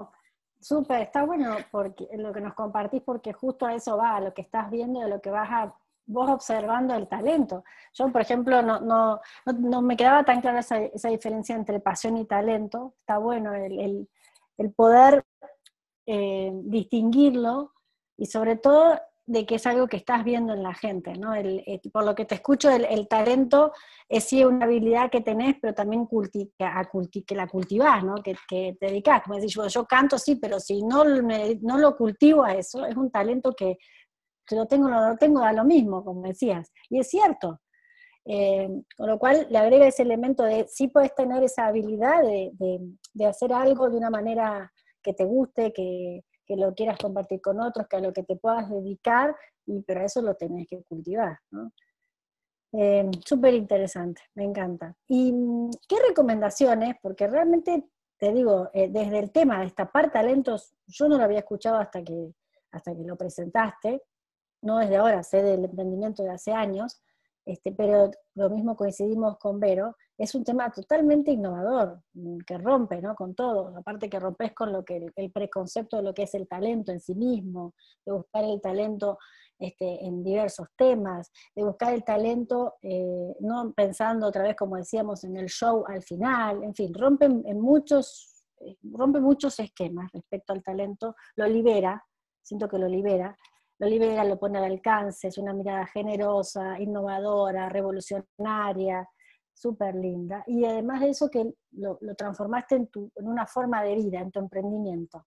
súper, 0.61 1.03
está 1.03 1.25
bueno 1.25 1.57
porque 1.71 2.09
lo 2.17 2.33
que 2.33 2.41
nos 2.41 2.55
compartís, 2.55 3.03
porque 3.03 3.33
justo 3.33 3.67
a 3.67 3.75
eso 3.75 3.97
va, 3.99 4.17
a 4.17 4.21
lo 4.21 4.33
que 4.33 4.43
estás 4.43 4.71
viendo, 4.71 5.01
a 5.01 5.09
lo 5.09 5.21
que 5.21 5.31
vas 5.31 5.49
a 5.51 5.75
vos 6.07 6.31
observando 6.31 6.95
el 6.95 7.09
talento. 7.09 7.65
Yo, 7.93 8.11
por 8.11 8.21
ejemplo, 8.21 8.63
no, 8.63 8.81
no, 8.81 9.21
no, 9.59 9.83
me 9.83 9.97
quedaba 9.97 10.25
tan 10.25 10.41
clara 10.41 10.61
esa, 10.61 10.79
esa, 10.79 11.09
diferencia 11.09 11.55
entre 11.55 11.81
pasión 11.81 12.17
y 12.17 12.25
talento. 12.25 12.95
Está 13.01 13.19
bueno 13.19 13.55
el, 13.55 14.09
el, 14.57 14.73
poder 14.73 15.25
eh, 16.07 16.53
distinguirlo 16.55 17.73
y 18.17 18.27
sobre 18.27 18.57
todo 18.57 18.99
de 19.29 19.45
que 19.45 19.57
es 19.57 19.67
algo 19.67 19.89
que 19.89 19.97
estás 19.97 20.23
viendo 20.25 20.53
en 20.53 20.63
la 20.63 20.73
gente, 20.73 21.15
¿no? 21.15 21.35
El, 21.35 21.65
por 21.93 22.05
lo 22.05 22.15
que 22.15 22.25
te 22.25 22.37
escucho, 22.37 22.71
el, 22.71 23.09
talento 23.09 23.73
es 24.09 24.23
sí 24.23 24.45
una 24.45 24.67
habilidad 24.67 25.11
que 25.11 25.21
tenés, 25.21 25.57
pero 25.61 25.75
también 25.75 26.07
culti, 26.07 26.53
que 26.57 27.35
la 27.35 27.49
cultivás, 27.49 28.05
¿no? 28.05 28.15
Que, 28.23 28.37
que 28.49 28.77
te 28.79 28.87
dedicás. 28.87 29.23
Como 29.25 29.35
decís, 29.35 29.53
yo, 29.53 29.67
yo 29.67 29.85
canto 29.85 30.17
sí, 30.17 30.37
pero 30.37 30.61
si 30.61 30.81
no, 30.83 31.05
no 31.05 31.79
lo 31.79 31.97
cultivo 31.97 32.45
a 32.45 32.55
eso, 32.55 32.87
es 32.87 32.97
un 32.97 33.11
talento 33.11 33.53
que 33.53 33.79
lo 34.55 34.67
tengo, 34.67 34.89
no 34.89 35.09
lo 35.09 35.17
tengo, 35.17 35.41
da 35.41 35.53
lo 35.53 35.65
mismo, 35.65 36.05
como 36.05 36.23
decías. 36.23 36.73
Y 36.89 37.01
es 37.01 37.09
cierto. 37.09 37.61
Eh, 38.29 38.69
con 38.97 39.09
lo 39.09 39.19
cual 39.19 39.47
le 39.51 39.59
agrega 39.59 39.87
ese 39.87 40.03
elemento 40.03 40.43
de 40.43 40.67
sí 40.69 40.89
puedes 40.89 41.15
tener 41.15 41.45
esa 41.45 41.67
habilidad 41.67 42.23
de, 42.23 42.51
de, 43.15 43.27
hacer 43.27 43.53
algo 43.53 43.89
de 43.89 43.97
una 43.97 44.11
manera 44.11 44.73
que 45.01 45.15
te 45.15 45.25
guste, 45.25 45.73
que, 45.73 46.25
que, 46.45 46.57
lo 46.57 46.75
quieras 46.75 46.99
compartir 46.99 47.41
con 47.41 47.61
otros, 47.61 47.87
que 47.87 47.97
a 47.97 48.01
lo 48.01 48.13
que 48.13 48.25
te 48.25 48.35
puedas 48.35 48.69
dedicar, 48.69 49.37
y, 49.65 49.81
pero 49.83 50.05
eso 50.05 50.23
lo 50.23 50.35
tenés 50.35 50.67
que 50.69 50.83
cultivar. 50.83 51.39
¿no? 51.53 51.71
Eh, 52.73 53.09
Súper 53.25 53.55
interesante, 53.55 54.23
me 54.35 54.45
encanta. 54.45 54.95
¿Y 55.07 55.33
qué 55.89 55.97
recomendaciones? 56.09 56.97
Porque 57.01 57.27
realmente, 57.27 57.85
te 58.19 58.33
digo, 58.33 58.71
eh, 58.75 58.89
desde 58.91 59.21
el 59.21 59.31
tema 59.31 59.59
de 59.59 59.67
destapar 59.67 60.11
talentos, 60.11 60.75
yo 60.87 61.09
no 61.09 61.17
lo 61.17 61.25
había 61.25 61.39
escuchado 61.39 61.77
hasta 61.77 62.03
que, 62.03 62.33
hasta 62.73 62.95
que 62.95 63.05
lo 63.05 63.17
presentaste, 63.17 64.03
no 64.63 64.79
desde 64.79 64.97
ahora, 64.97 65.23
sé 65.23 65.43
del 65.43 65.65
emprendimiento 65.65 66.23
de 66.23 66.31
hace 66.31 66.53
años, 66.53 67.03
este, 67.47 67.71
pero 67.71 68.11
lo 68.35 68.51
mismo 68.51 68.75
coincidimos 68.75 69.39
con 69.39 69.61
Vero, 69.61 69.95
es 70.19 70.35
un 70.35 70.43
tema 70.43 70.69
totalmente 70.73 71.31
innovador, 71.31 72.03
mm, 72.15 72.39
que 72.39 72.59
rompe 72.59 73.01
¿no? 73.01 73.15
con 73.15 73.37
todo, 73.37 73.77
aparte 73.77 74.11
que 74.11 74.19
rompes 74.19 74.53
con 74.53 74.73
lo 74.73 74.85
que 74.85 75.07
el, 75.15 75.31
preconcepto 75.31 75.99
de 75.99 76.03
lo 76.03 76.13
que 76.13 76.25
es 76.25 76.35
el 76.35 76.49
talento 76.49 76.91
en 76.91 77.01
sí 77.01 77.15
mismo, 77.15 77.75
de 78.05 78.13
buscar 78.13 78.43
el 78.43 78.61
talento 78.61 79.19
este, 79.61 80.05
en 80.05 80.25
diversos 80.25 80.67
temas, 80.77 81.31
de 81.55 81.63
buscar 81.63 81.95
el 81.95 82.03
talento 82.03 82.75
eh, 82.83 83.37
no 83.41 83.73
pensando 83.75 84.27
otra 84.27 84.43
vez, 84.43 84.57
como 84.57 84.77
decíamos, 84.77 85.23
en 85.23 85.37
el 85.37 85.47
show 85.47 85.85
al 85.87 86.03
final, 86.03 86.65
en 86.65 86.75
fin, 86.75 86.93
rompe 86.93 87.27
en 87.27 87.61
muchos, 87.61 88.45
eh, 88.59 88.77
rompe 88.83 89.21
muchos 89.21 89.61
esquemas 89.61 90.11
respecto 90.13 90.53
al 90.53 90.65
talento, 90.65 91.15
lo 91.37 91.47
libera, 91.47 92.05
siento 92.43 92.69
que 92.69 92.79
lo 92.79 92.89
libera, 92.89 93.37
lo 93.79 93.87
libera, 93.87 94.25
lo 94.25 94.39
pone 94.39 94.59
al 94.59 94.65
alcance, 94.65 95.29
es 95.29 95.39
una 95.39 95.53
mirada 95.53 95.87
generosa, 95.87 96.81
innovadora, 96.81 97.69
revolucionaria, 97.69 99.09
súper 99.53 99.95
linda. 99.95 100.45
Y 100.47 100.65
además 100.65 101.01
de 101.01 101.11
eso 101.11 101.31
que 101.31 101.53
lo, 101.73 101.99
transformaste 102.17 102.77
en, 102.77 102.87
tu, 102.89 103.11
en, 103.17 103.29
una 103.29 103.47
forma 103.47 103.83
de 103.83 103.97
vida, 103.97 104.21
en 104.21 104.31
tu 104.31 104.39
emprendimiento. 104.39 105.27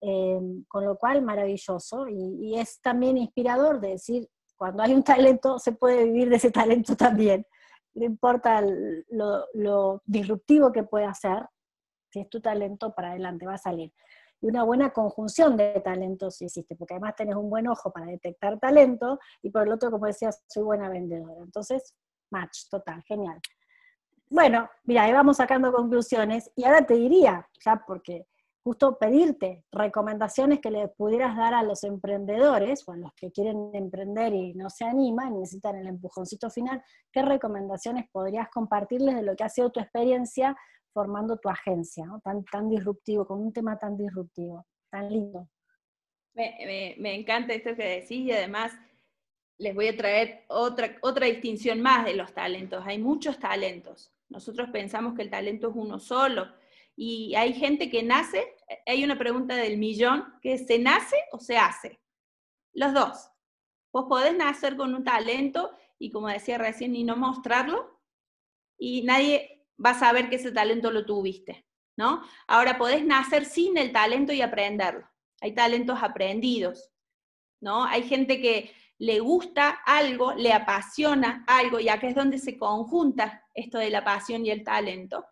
Eh, 0.00 0.40
con 0.68 0.84
lo 0.84 0.96
cual, 0.98 1.22
maravilloso. 1.22 2.08
Y, 2.08 2.58
es 2.58 2.80
también 2.80 3.16
inspirador 3.16 3.80
de 3.80 3.90
decir, 3.90 4.28
cuando 4.56 4.82
hay 4.82 4.94
un 4.94 5.02
talento, 5.02 5.58
se 5.58 5.72
puede 5.72 6.04
vivir 6.04 6.30
de 6.30 6.36
ese 6.36 6.50
talento 6.50 6.96
también. 6.96 7.44
No 7.94 8.04
importa 8.04 8.60
lo, 9.10 9.46
lo 9.54 10.02
disruptivo 10.04 10.72
que 10.72 10.82
pueda 10.84 11.12
ser, 11.14 11.46
si 12.10 12.20
es 12.20 12.28
tu 12.28 12.40
talento, 12.40 12.94
para 12.94 13.10
adelante 13.10 13.46
va 13.46 13.54
a 13.54 13.58
salir 13.58 13.92
y 14.40 14.48
una 14.48 14.62
buena 14.62 14.90
conjunción 14.90 15.56
de 15.56 15.80
talentos 15.80 16.40
hiciste, 16.42 16.76
porque 16.76 16.94
además 16.94 17.16
tenés 17.16 17.36
un 17.36 17.48
buen 17.48 17.66
ojo 17.68 17.90
para 17.92 18.06
detectar 18.06 18.58
talento 18.58 19.18
y 19.42 19.50
por 19.50 19.62
el 19.62 19.72
otro, 19.72 19.90
como 19.90 20.06
decías, 20.06 20.42
soy 20.48 20.62
buena 20.62 20.88
vendedora. 20.88 21.42
Entonces, 21.42 21.94
match, 22.30 22.68
total, 22.70 23.02
genial. 23.06 23.40
Bueno, 24.28 24.68
mira, 24.84 25.04
ahí 25.04 25.12
vamos 25.12 25.36
sacando 25.36 25.72
conclusiones 25.72 26.50
y 26.56 26.64
ahora 26.64 26.84
te 26.86 26.94
diría, 26.94 27.48
ya 27.64 27.84
porque 27.86 28.26
justo 28.64 28.96
pedirte 28.98 29.62
recomendaciones 29.70 30.60
que 30.60 30.70
le 30.70 30.88
pudieras 30.88 31.36
dar 31.36 31.52
a 31.52 31.62
los 31.62 31.84
emprendedores 31.84 32.82
o 32.88 32.92
a 32.92 32.96
los 32.96 33.12
que 33.14 33.30
quieren 33.30 33.70
emprender 33.74 34.32
y 34.32 34.54
no 34.54 34.70
se 34.70 34.86
animan 34.86 35.34
y 35.34 35.40
necesitan 35.40 35.76
el 35.76 35.86
empujoncito 35.86 36.48
final, 36.48 36.82
¿qué 37.12 37.22
recomendaciones 37.22 38.06
podrías 38.10 38.48
compartirles 38.48 39.16
de 39.16 39.22
lo 39.22 39.36
que 39.36 39.44
ha 39.44 39.50
sido 39.50 39.70
tu 39.70 39.80
experiencia 39.80 40.56
formando 40.94 41.36
tu 41.36 41.50
agencia, 41.50 42.06
tan, 42.22 42.44
tan 42.44 42.70
disruptivo, 42.70 43.26
con 43.26 43.40
un 43.40 43.52
tema 43.52 43.76
tan 43.78 43.96
disruptivo, 43.96 44.64
tan 44.88 45.10
lindo. 45.10 45.48
Me, 46.32 46.96
me, 46.98 47.14
encanta 47.14 47.52
esto 47.52 47.76
que 47.76 48.00
decís 48.00 48.26
y 48.26 48.32
además 48.32 48.72
les 49.58 49.74
voy 49.74 49.88
a 49.88 49.96
traer 49.96 50.44
otra, 50.48 50.96
otra 51.02 51.26
distinción 51.26 51.80
más 51.80 52.04
de 52.04 52.14
los 52.14 52.32
talentos. 52.32 52.82
Hay 52.86 52.98
muchos 52.98 53.38
talentos. 53.38 54.12
Nosotros 54.28 54.70
pensamos 54.70 55.14
que 55.14 55.22
el 55.22 55.30
talento 55.30 55.68
es 55.68 55.74
uno 55.76 55.98
solo 55.98 56.48
y 56.96 57.34
hay 57.34 57.52
gente 57.52 57.90
que 57.90 58.02
nace, 58.02 58.56
hay 58.86 59.04
una 59.04 59.18
pregunta 59.18 59.56
del 59.56 59.78
millón, 59.78 60.24
que 60.40 60.58
¿se 60.58 60.78
nace 60.78 61.16
o 61.32 61.38
se 61.38 61.56
hace? 61.56 62.00
Los 62.72 62.94
dos. 62.94 63.30
Vos 63.92 64.06
podés 64.08 64.36
nacer 64.36 64.76
con 64.76 64.94
un 64.94 65.04
talento 65.04 65.76
y 65.98 66.10
como 66.10 66.28
decía 66.28 66.58
recién, 66.58 66.94
y 66.96 67.04
no 67.04 67.16
mostrarlo, 67.16 68.00
y 68.76 69.02
nadie 69.02 69.53
vas 69.76 70.02
a 70.02 70.12
ver 70.12 70.28
que 70.28 70.36
ese 70.36 70.52
talento 70.52 70.90
lo 70.90 71.04
tuviste, 71.04 71.66
¿no? 71.96 72.22
Ahora 72.46 72.78
podés 72.78 73.04
nacer 73.04 73.44
sin 73.44 73.76
el 73.76 73.92
talento 73.92 74.32
y 74.32 74.42
aprenderlo. 74.42 75.08
Hay 75.40 75.54
talentos 75.54 75.98
aprendidos, 76.02 76.90
¿no? 77.60 77.84
Hay 77.84 78.04
gente 78.04 78.40
que 78.40 78.72
le 78.98 79.20
gusta 79.20 79.70
algo, 79.84 80.34
le 80.34 80.52
apasiona 80.52 81.44
algo, 81.46 81.80
y 81.80 81.88
acá 81.88 82.08
es 82.08 82.14
donde 82.14 82.38
se 82.38 82.56
conjunta 82.56 83.44
esto 83.54 83.78
de 83.78 83.90
la 83.90 84.04
pasión 84.04 84.46
y 84.46 84.50
el 84.50 84.64
talento. 84.64 85.24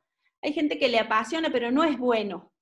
Hay 0.43 0.53
gente 0.53 0.79
que 0.79 0.89
le 0.89 0.99
apasiona, 0.99 1.51
pero 1.51 1.71
no 1.71 1.85
es 1.85 1.97
bueno, 1.97 2.53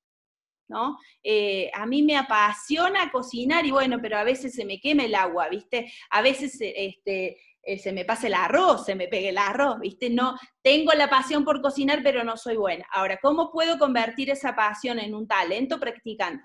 ¿no? 0.68 0.98
Eh, 1.22 1.70
a 1.74 1.86
mí 1.86 2.02
me 2.02 2.16
apasiona 2.16 3.10
cocinar 3.10 3.64
y 3.66 3.70
bueno, 3.70 3.98
pero 4.00 4.18
a 4.18 4.24
veces 4.24 4.54
se 4.54 4.64
me 4.64 4.78
quema 4.80 5.04
el 5.04 5.14
agua, 5.14 5.48
¿viste? 5.48 5.90
A 6.10 6.22
veces 6.22 6.56
este, 6.60 7.38
eh, 7.62 7.78
se 7.78 7.92
me 7.92 8.04
pasa 8.04 8.26
el 8.26 8.34
arroz, 8.34 8.86
se 8.86 8.94
me 8.94 9.08
pegue 9.08 9.30
el 9.30 9.38
arroz, 9.38 9.78
¿viste? 9.80 10.08
No, 10.10 10.38
tengo 10.62 10.92
la 10.92 11.10
pasión 11.10 11.44
por 11.44 11.60
cocinar, 11.60 12.00
pero 12.02 12.24
no 12.24 12.36
soy 12.36 12.56
buena. 12.56 12.86
Ahora, 12.92 13.18
¿cómo 13.20 13.50
puedo 13.50 13.78
convertir 13.78 14.30
esa 14.30 14.56
pasión 14.56 14.98
en 14.98 15.14
un 15.14 15.28
talento 15.28 15.78
practicando? 15.78 16.42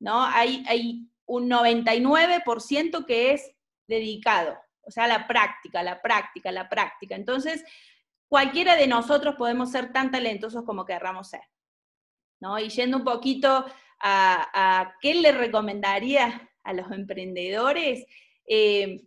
¿No? 0.00 0.24
Hay, 0.24 0.64
hay 0.68 1.08
un 1.24 1.48
99% 1.48 3.06
que 3.06 3.32
es 3.32 3.50
dedicado, 3.86 4.58
o 4.82 4.90
sea, 4.90 5.06
la 5.06 5.26
práctica, 5.26 5.82
la 5.82 6.02
práctica, 6.02 6.50
la 6.50 6.68
práctica. 6.68 7.14
Entonces, 7.14 7.64
cualquiera 8.28 8.76
de 8.76 8.86
nosotros 8.86 9.36
podemos 9.36 9.70
ser 9.70 9.92
tan 9.92 10.10
talentosos 10.10 10.64
como 10.64 10.84
querramos 10.84 11.30
ser. 11.30 11.42
¿no? 12.40 12.58
Y 12.58 12.68
yendo 12.68 12.98
un 12.98 13.04
poquito 13.04 13.64
a, 14.00 14.94
qué 15.00 15.14
le 15.14 15.32
recomendaría 15.32 16.50
a 16.62 16.72
los 16.72 16.90
emprendedores, 16.90 18.04
eh, 18.46 19.00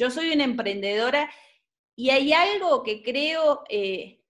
yo 0.00 0.10
soy 0.10 0.32
una 0.32 0.44
emprendedora 0.44 1.30
y 1.94 2.08
hay 2.08 2.32
algo 2.32 2.82
que 2.82 3.02
creo 3.02 3.64
eh, 3.68 4.22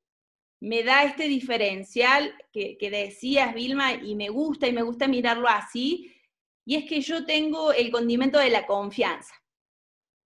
me 0.60 0.82
da 0.82 1.04
este 1.04 1.28
diferencial 1.28 2.34
que, 2.52 2.76
decías, 2.90 3.54
Vilma, 3.54 3.94
y 3.94 4.16
me 4.16 4.28
gusta, 4.28 4.66
y 4.66 4.72
me 4.72 4.82
gusta 4.82 5.06
mirarlo 5.06 5.48
así, 5.48 6.12
y 6.66 6.74
es 6.74 6.86
que 6.86 7.00
yo 7.00 7.24
tengo 7.24 7.72
el 7.72 7.92
condimento 7.92 8.38
de 8.38 8.50
la 8.50 8.66
confianza, 8.66 9.32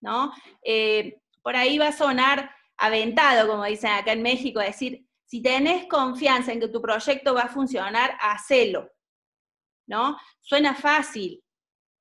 ¿no? 0.01 0.33
Eh, 0.63 1.21
por 1.43 1.55
ahí 1.55 1.77
va 1.77 1.89
a 1.89 1.93
sonar 1.93 2.51
aventado, 2.79 3.47
como 3.47 3.65
dicen 3.65 3.91
acá 3.91 4.13
en 4.13 4.23
México, 4.23 4.61
decir, 4.61 5.07
si 5.27 5.43
tenés 5.43 5.87
confianza 5.87 6.53
en 6.53 6.61
que 6.61 6.69
tu 6.69 6.81
proyecto 6.81 7.35
va 7.35 7.43
a 7.43 7.49
funcionar, 7.49 8.17
hacelo, 8.21 8.91
¿no? 9.87 10.17
Suena 10.41 10.75
fácil, 10.75 11.45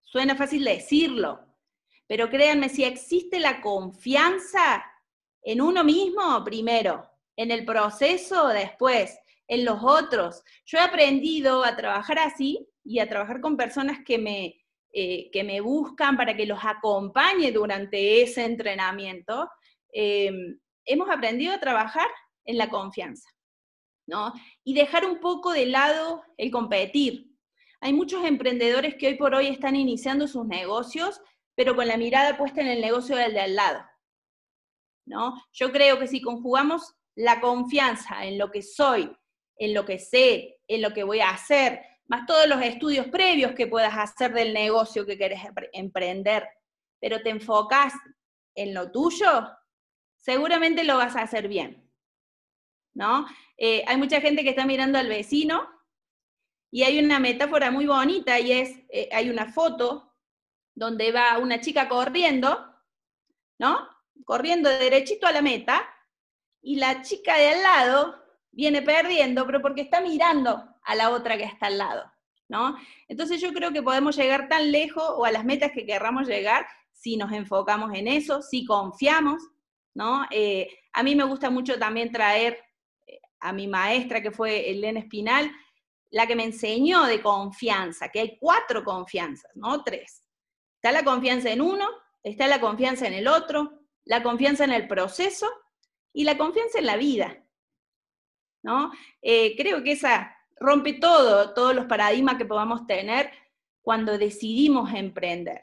suena 0.02 0.36
fácil 0.36 0.64
decirlo, 0.64 1.53
pero 2.14 2.30
créanme, 2.30 2.70
si 2.70 2.84
existe 2.84 3.40
la 3.40 3.60
confianza 3.60 4.86
en 5.42 5.60
uno 5.62 5.84
mismo, 5.84 6.44
primero, 6.44 7.10
en 7.36 7.50
el 7.50 7.66
proceso, 7.66 8.50
después, 8.50 9.18
en 9.48 9.66
los 9.66 9.80
otros. 9.82 10.44
Yo 10.64 10.78
he 10.78 10.82
aprendido 10.82 11.66
a 11.66 11.76
trabajar 11.76 12.20
así 12.20 12.70
y 12.84 13.00
a 13.00 13.10
trabajar 13.10 13.42
con 13.42 13.58
personas 13.58 14.04
que 14.06 14.20
me, 14.20 14.62
eh, 14.92 15.32
que 15.32 15.44
me 15.44 15.60
buscan 15.60 16.16
para 16.16 16.38
que 16.38 16.46
los 16.46 16.60
acompañe 16.62 17.52
durante 17.52 18.22
ese 18.22 18.46
entrenamiento. 18.46 19.50
Em, 19.92 20.60
hemos 20.86 21.10
aprendido 21.10 21.52
a 21.52 21.60
trabajar 21.60 22.10
en 22.46 22.60
la 22.60 22.70
confianza, 22.70 23.28
¿no? 24.06 24.34
Y 24.64 24.76
dejar 24.76 25.04
un 25.04 25.20
poco 25.20 25.52
de 25.52 25.66
lado 25.66 26.22
el 26.38 26.52
competir. 26.52 27.32
Hay 27.82 27.92
muchos 27.92 28.24
emprendedores 28.24 28.94
que 29.00 29.08
hoy 29.08 29.16
por 29.16 29.34
hoy 29.34 29.48
están 29.48 29.76
iniciando 29.76 30.28
sus 30.28 30.46
negocios, 30.46 31.20
pero 31.56 31.76
con 31.76 31.88
la 31.88 31.98
mirada 31.98 32.38
puesta 32.38 32.62
en 32.62 32.68
el 32.68 32.82
negocio 32.82 33.16
del 33.16 33.34
de 33.34 33.42
al 33.42 33.56
lado, 33.56 33.86
¿no? 35.06 35.36
Yo 35.52 35.72
creo 35.72 36.00
que 36.00 36.08
si 36.08 36.22
conjugamos 36.22 36.96
la 37.16 37.40
confianza 37.42 38.26
en 38.26 38.38
lo 38.38 38.52
que 38.52 38.62
soy, 38.62 39.16
en 39.58 39.74
lo 39.74 39.86
que 39.86 40.00
sé, 40.00 40.60
en 40.68 40.82
lo 40.82 40.94
que 40.94 41.04
voy 41.04 41.20
a 41.20 41.30
hacer, 41.30 41.82
más 42.08 42.26
todos 42.26 42.48
los 42.48 42.62
estudios 42.62 43.08
previos 43.08 43.54
que 43.54 43.68
puedas 43.68 43.96
hacer 43.98 44.34
del 44.34 44.54
negocio 44.54 45.06
que 45.06 45.18
querés 45.18 45.42
emprender, 45.72 46.48
pero 47.00 47.22
te 47.22 47.30
enfocas 47.30 47.94
en 48.56 48.74
lo 48.74 48.92
tuyo, 48.92 49.50
seguramente 50.18 50.84
lo 50.84 50.98
vas 50.98 51.16
a 51.16 51.22
hacer 51.22 51.48
bien. 51.48 51.80
¿No? 52.96 53.26
Eh, 53.58 53.84
hay 53.88 53.98
mucha 53.98 54.22
gente 54.22 54.44
que 54.44 54.52
está 54.52 54.68
mirando 54.68 55.00
al 55.00 55.08
vecino 55.08 55.68
y 56.72 56.84
hay 56.84 57.04
una 57.04 57.20
metáfora 57.20 57.72
muy 57.72 57.88
bonita 57.88 58.40
y 58.40 58.52
es, 58.52 58.78
eh, 58.90 59.10
hay 59.12 59.32
una 59.32 59.52
foto 59.52 60.13
donde 60.76 61.12
va 61.12 61.38
una 61.38 61.62
chica 61.62 61.88
corriendo, 61.88 62.74
¿no? 63.60 63.88
Corriendo 64.26 64.70
derechito 64.70 65.28
a 65.28 65.32
la 65.32 65.42
meta 65.42 65.84
y 66.62 66.78
la 66.78 67.02
chica 67.02 67.38
de 67.38 67.50
al 67.50 67.64
lado 67.64 68.16
viene 68.52 68.82
perdiendo, 68.82 69.46
pero 69.46 69.62
porque 69.62 69.82
está 69.82 70.02
mirando 70.02 70.64
a 70.84 70.96
la 70.96 71.10
otra 71.10 71.38
que 71.38 71.44
está 71.44 71.68
al 71.68 71.78
lado, 71.78 72.12
¿no? 72.48 72.78
Entonces 73.08 73.42
yo 73.42 73.54
creo 73.54 73.72
que 73.72 73.82
podemos 73.82 74.16
llegar 74.16 74.48
tan 74.48 74.72
lejos 74.72 75.04
o 75.08 75.26
a 75.26 75.32
las 75.32 75.46
metas 75.46 75.72
que 75.72 75.86
querramos 75.86 76.28
llegar 76.28 76.66
si 76.92 77.18
nos 77.18 77.32
enfocamos 77.32 77.94
en 77.94 78.08
eso, 78.08 78.42
si 78.42 78.66
confiamos, 78.66 79.44
¿no? 79.94 80.26
Eh, 80.32 80.70
a 80.94 81.04
mí 81.04 81.16
me 81.16 81.24
gusta 81.24 81.50
mucho 81.50 81.78
también 81.78 82.12
traer 82.12 82.58
eh, 83.06 83.20
a 83.40 83.52
mi 83.52 83.68
maestra, 83.68 84.22
que 84.22 84.32
fue 84.32 84.70
Elena 84.70 85.00
Espinal, 85.00 85.52
la 86.12 86.28
que 86.28 86.36
me 86.36 86.46
enseñó 86.46 87.04
de 87.06 87.22
confianza, 87.22 88.10
que 88.10 88.20
hay 88.20 88.38
cuatro 88.40 88.84
confianzas, 88.84 89.52
¿no? 89.56 89.84
Tres. 89.84 90.23
Está 90.84 90.92
la 90.92 91.06
confianza 91.06 91.50
en 91.50 91.62
uno, 91.62 91.88
está 92.24 92.46
la 92.48 92.60
confianza 92.60 93.08
en 93.08 93.14
el 93.14 93.30
otro, 93.30 93.80
la 94.04 94.22
confianza 94.22 94.66
en 94.66 94.74
el 94.74 94.86
proceso 94.86 95.50
y 96.12 96.26
la 96.26 96.38
confianza 96.38 96.80
en 96.80 96.86
la 96.88 96.98
vida. 96.98 97.42
¿no? 98.64 98.92
Eh, 99.22 99.56
creo 99.56 99.82
que 99.82 99.94
esa 99.94 100.36
rompe 100.60 100.92
todo, 100.92 101.54
todos 101.54 101.74
los 101.74 101.86
paradigmas 101.86 102.36
que 102.36 102.44
podamos 102.44 102.86
tener 102.86 103.32
cuando 103.82 104.18
decidimos 104.18 104.94
emprender, 104.94 105.62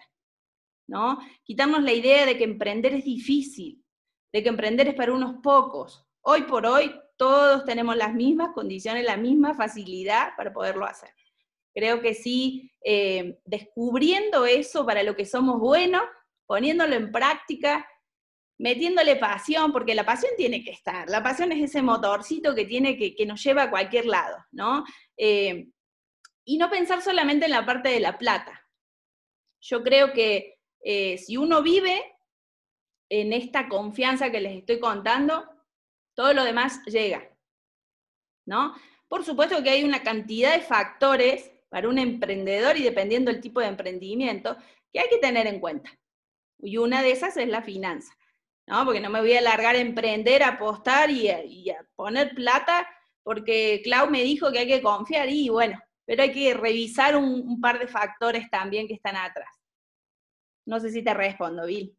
¿no? 0.87 1.19
Quitarnos 1.45 1.83
la 1.83 1.93
idea 1.93 2.25
de 2.25 2.39
que 2.39 2.45
emprender 2.45 2.95
es 2.95 3.05
difícil, 3.05 3.85
de 4.33 4.43
que 4.43 4.49
emprender 4.49 4.89
es 4.89 4.95
para 4.95 5.13
unos 5.13 5.43
pocos. 5.43 6.07
Hoy 6.23 6.45
por 6.45 6.65
hoy 6.65 6.99
todos 7.19 7.67
tenemos 7.67 7.95
las 7.95 8.15
mismas 8.15 8.53
condiciones, 8.55 9.05
la 9.05 9.19
misma 9.19 9.53
facilidad 9.53 10.31
para 10.39 10.51
poderlo 10.51 10.87
hacer. 10.87 11.11
Creo 11.81 12.03
que 12.03 12.13
sí, 12.13 12.71
eh, 12.85 13.41
descubriendo 13.47 14.45
eso 14.45 14.85
para 14.85 15.03
lo 15.03 15.17
que 15.17 15.25
somos 15.25 15.59
buenos, 15.59 16.03
poniéndolo 16.45 16.95
en 16.95 17.11
práctica, 17.11 17.89
metiéndole 18.59 19.17
pasión, 19.17 19.73
porque 19.73 19.95
la 19.95 20.05
pasión 20.05 20.33
tiene 20.37 20.63
que 20.63 20.73
estar, 20.73 21.09
la 21.09 21.23
pasión 21.23 21.53
es 21.53 21.63
ese 21.63 21.81
motorcito 21.81 22.55
que 22.55 22.67
tiene 22.67 22.99
que, 22.99 23.15
que 23.15 23.25
nos 23.25 23.43
lleva 23.43 23.63
a 23.63 23.71
cualquier 23.71 24.05
lado, 24.05 24.37
¿no? 24.51 24.85
Eh, 25.17 25.69
y 26.45 26.59
no 26.59 26.69
pensar 26.69 27.01
solamente 27.01 27.47
en 27.47 27.53
la 27.53 27.65
parte 27.65 27.89
de 27.89 28.01
la 28.01 28.19
plata. 28.19 28.69
Yo 29.63 29.83
creo 29.83 30.13
que 30.13 30.59
eh, 30.85 31.17
si 31.17 31.39
uno 31.39 31.63
vive 31.63 31.99
en 33.09 33.33
esta 33.33 33.71
confianza 33.71 34.31
que 34.31 34.43
les 34.43 34.59
estoy 34.59 34.81
contando, 34.81 35.49
todo 36.13 36.35
lo 36.35 36.45
demás 36.45 36.85
llega, 36.85 37.27
¿no? 38.45 38.75
Por 39.09 39.25
supuesto 39.25 39.63
que 39.63 39.71
hay 39.71 39.83
una 39.83 40.03
cantidad 40.03 40.53
de 40.53 40.61
factores 40.61 41.50
para 41.71 41.89
un 41.89 41.99
emprendedor 41.99 42.77
y 42.77 42.83
dependiendo 42.83 43.33
del 43.33 43.41
tipo 43.41 43.61
de 43.61 43.69
emprendimiento 43.69 44.57
que 44.93 45.01
hay 45.01 45.09
que 45.09 45.19
tener 45.19 45.47
en 45.47 45.61
cuenta. 45.61 45.91
Y 46.59 46.77
una 46.77 47.03
de 47.03 47.13
esas 47.13 47.37
es 47.39 47.49
la 47.49 47.63
finanza. 47.63 48.13
¿no? 48.67 48.85
Porque 48.85 49.01
no 49.01 49.09
me 49.09 49.21
voy 49.21 49.33
a 49.35 49.41
largar 49.41 49.77
a 49.77 49.81
emprender, 49.81 50.43
a 50.43 50.51
apostar 50.51 51.11
y 51.11 51.29
a, 51.29 51.43
poner 51.97 52.35
plata, 52.35 52.87
porque 53.23 53.81
Clau 53.83 54.11
me 54.11 54.23
dijo 54.23 54.51
que 54.53 54.61
hay 54.61 54.67
que 54.67 54.83
confiar 54.83 55.29
y 55.29 55.49
bueno, 55.49 55.79
pero 56.05 56.23
hay 56.23 56.33
que 56.33 56.55
revisar 56.55 57.17
un, 57.17 57.61
par 57.61 57.79
de 57.79 57.87
factores 57.87 58.51
también 58.51 58.87
que 58.87 58.95
están 58.95 59.17
atrás. 59.17 59.49
No 60.67 60.79
sé 60.81 60.91
si 60.91 61.03
te 61.03 61.15
respondo, 61.15 61.67
Bill. 61.67 61.97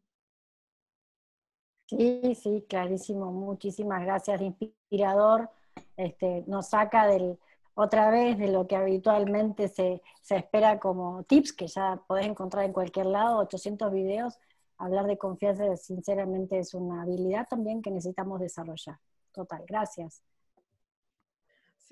Sí, 1.88 2.34
sí, 2.34 2.64
clarísimo. 2.68 3.30
Muchísimas 3.32 4.02
gracias, 4.02 4.40
inspirador. 4.40 5.50
Este, 5.96 6.44
nos 6.46 6.70
saca 6.70 7.06
del, 7.06 7.38
otra 7.74 8.10
vez 8.10 8.38
de 8.38 8.48
lo 8.48 8.66
que 8.66 8.76
habitualmente 8.76 9.68
se, 9.68 10.02
se 10.20 10.36
espera 10.36 10.78
como 10.78 11.24
tips, 11.24 11.52
que 11.52 11.66
ya 11.66 12.02
podés 12.06 12.26
encontrar 12.26 12.64
en 12.64 12.72
cualquier 12.72 13.06
lado, 13.06 13.38
800 13.38 13.92
videos, 13.92 14.38
hablar 14.78 15.06
de 15.06 15.16
confianza 15.16 15.76
sinceramente 15.76 16.58
es 16.58 16.74
una 16.74 17.02
habilidad 17.02 17.46
también 17.48 17.82
que 17.82 17.90
necesitamos 17.90 18.40
desarrollar. 18.40 18.98
Total, 19.32 19.62
gracias. 19.66 20.22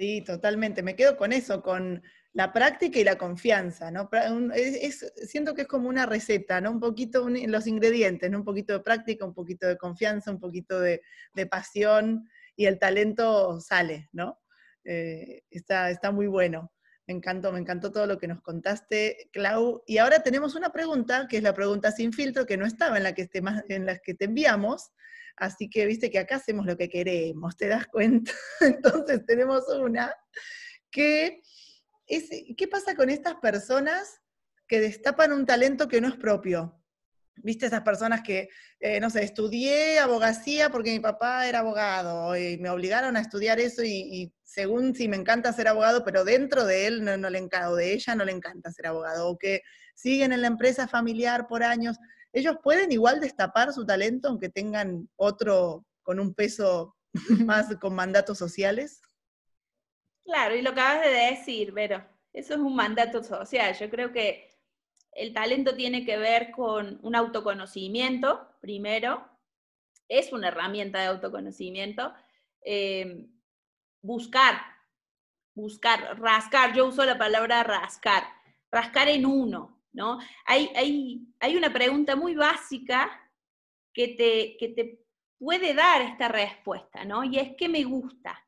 Sí, 0.00 0.22
totalmente. 0.22 0.82
Me 0.82 0.96
quedo 0.96 1.16
con 1.16 1.32
eso, 1.32 1.62
con 1.62 2.02
la 2.32 2.52
práctica 2.52 2.98
y 2.98 3.04
la 3.04 3.18
confianza, 3.18 3.90
¿no? 3.90 4.08
siento 5.26 5.54
que 5.54 5.62
es 5.62 5.68
como 5.68 5.88
una 5.88 6.06
receta, 6.06 6.60
¿no? 6.60 6.70
Un 6.70 6.80
poquito 6.80 7.28
los 7.28 7.66
ingredientes, 7.66 8.30
¿no? 8.30 8.38
Un 8.38 8.44
poquito 8.44 8.72
de 8.72 8.80
práctica, 8.80 9.26
un 9.26 9.34
poquito 9.34 9.66
de 9.66 9.76
confianza, 9.76 10.30
un 10.30 10.40
poquito 10.40 10.80
de, 10.80 11.02
pasión 11.50 12.28
y 12.56 12.66
el 12.66 12.78
talento 12.78 13.60
sale, 13.60 14.08
¿no? 14.12 14.39
Eh, 14.84 15.42
está, 15.50 15.90
está 15.90 16.10
muy 16.10 16.26
bueno. 16.26 16.72
Me 17.06 17.14
encantó, 17.14 17.52
me 17.52 17.58
encantó 17.58 17.90
todo 17.90 18.06
lo 18.06 18.18
que 18.18 18.28
nos 18.28 18.40
contaste, 18.40 19.28
Clau. 19.32 19.82
Y 19.86 19.98
ahora 19.98 20.22
tenemos 20.22 20.54
una 20.54 20.70
pregunta, 20.70 21.26
que 21.28 21.38
es 21.38 21.42
la 21.42 21.54
pregunta 21.54 21.90
sin 21.90 22.12
filtro, 22.12 22.46
que 22.46 22.56
no 22.56 22.66
estaba 22.66 22.96
en 22.98 23.02
la 23.02 23.14
que, 23.14 23.26
te, 23.26 23.42
en 23.68 23.86
las 23.86 24.00
que 24.00 24.14
te 24.14 24.26
enviamos. 24.26 24.90
Así 25.36 25.68
que 25.68 25.86
viste 25.86 26.10
que 26.10 26.18
acá 26.18 26.36
hacemos 26.36 26.66
lo 26.66 26.76
que 26.76 26.88
queremos, 26.88 27.56
¿te 27.56 27.68
das 27.68 27.86
cuenta? 27.86 28.32
Entonces 28.60 29.24
tenemos 29.26 29.66
una 29.68 30.14
que 30.90 31.42
es, 32.06 32.28
¿qué 32.56 32.68
pasa 32.68 32.94
con 32.94 33.10
estas 33.10 33.36
personas 33.36 34.20
que 34.66 34.80
destapan 34.80 35.32
un 35.32 35.46
talento 35.46 35.88
que 35.88 36.00
no 36.00 36.08
es 36.08 36.16
propio? 36.16 36.79
Viste 37.42 37.66
esas 37.66 37.82
personas 37.82 38.22
que, 38.22 38.48
eh, 38.78 39.00
no 39.00 39.10
sé, 39.10 39.22
estudié 39.24 39.98
abogacía 39.98 40.70
porque 40.70 40.92
mi 40.92 41.00
papá 41.00 41.46
era 41.46 41.60
abogado 41.60 42.36
y 42.36 42.58
me 42.58 42.70
obligaron 42.70 43.16
a 43.16 43.20
estudiar 43.20 43.60
eso 43.60 43.82
y, 43.84 44.32
según 44.44 44.94
si 44.96 45.06
me 45.06 45.16
encanta 45.16 45.52
ser 45.52 45.68
abogado, 45.68 46.04
pero 46.04 46.24
dentro 46.24 46.64
de 46.64 46.86
él 46.86 47.04
no, 47.04 47.16
no 47.16 47.30
le 47.30 47.38
encanta, 47.38 47.70
o 47.70 47.76
de 47.76 47.92
ella 47.92 48.16
no 48.16 48.24
le 48.24 48.32
encanta 48.32 48.72
ser 48.72 48.88
abogado, 48.88 49.28
o 49.28 49.38
que 49.38 49.62
siguen 49.94 50.32
en 50.32 50.40
la 50.40 50.48
empresa 50.48 50.88
familiar 50.88 51.46
por 51.46 51.62
años, 51.62 51.98
ellos 52.32 52.56
pueden 52.62 52.90
igual 52.90 53.20
destapar 53.20 53.72
su 53.72 53.86
talento 53.86 54.28
aunque 54.28 54.48
tengan 54.48 55.08
otro 55.16 55.84
con 56.02 56.18
un 56.18 56.34
peso 56.34 56.96
más 57.46 57.76
con 57.76 57.94
mandatos 57.94 58.38
sociales. 58.38 59.00
Claro, 60.24 60.54
y 60.56 60.62
lo 60.62 60.70
acabas 60.70 61.02
de 61.02 61.10
decir, 61.10 61.72
pero 61.74 62.04
eso 62.32 62.54
es 62.54 62.60
un 62.60 62.74
mandato 62.74 63.22
social. 63.22 63.74
Yo 63.74 63.90
creo 63.90 64.12
que 64.12 64.49
el 65.12 65.32
talento 65.32 65.74
tiene 65.74 66.04
que 66.04 66.16
ver 66.16 66.50
con 66.50 66.98
un 67.02 67.14
autoconocimiento, 67.14 68.48
primero, 68.60 69.26
es 70.08 70.32
una 70.32 70.48
herramienta 70.48 71.00
de 71.00 71.06
autoconocimiento. 71.06 72.12
Eh, 72.62 73.28
buscar, 74.02 74.60
buscar, 75.54 76.18
rascar, 76.20 76.74
yo 76.74 76.86
uso 76.86 77.04
la 77.04 77.18
palabra 77.18 77.62
rascar, 77.62 78.24
rascar 78.70 79.08
en 79.08 79.26
uno, 79.26 79.82
¿no? 79.92 80.18
Hay, 80.46 80.70
hay, 80.74 81.26
hay 81.38 81.56
una 81.56 81.72
pregunta 81.72 82.16
muy 82.16 82.34
básica 82.34 83.10
que 83.92 84.08
te, 84.08 84.56
que 84.58 84.68
te 84.68 85.04
puede 85.38 85.74
dar 85.74 86.02
esta 86.02 86.28
respuesta, 86.28 87.04
¿no? 87.04 87.24
Y 87.24 87.38
es 87.38 87.56
¿qué 87.56 87.68
me 87.68 87.84
gusta? 87.84 88.46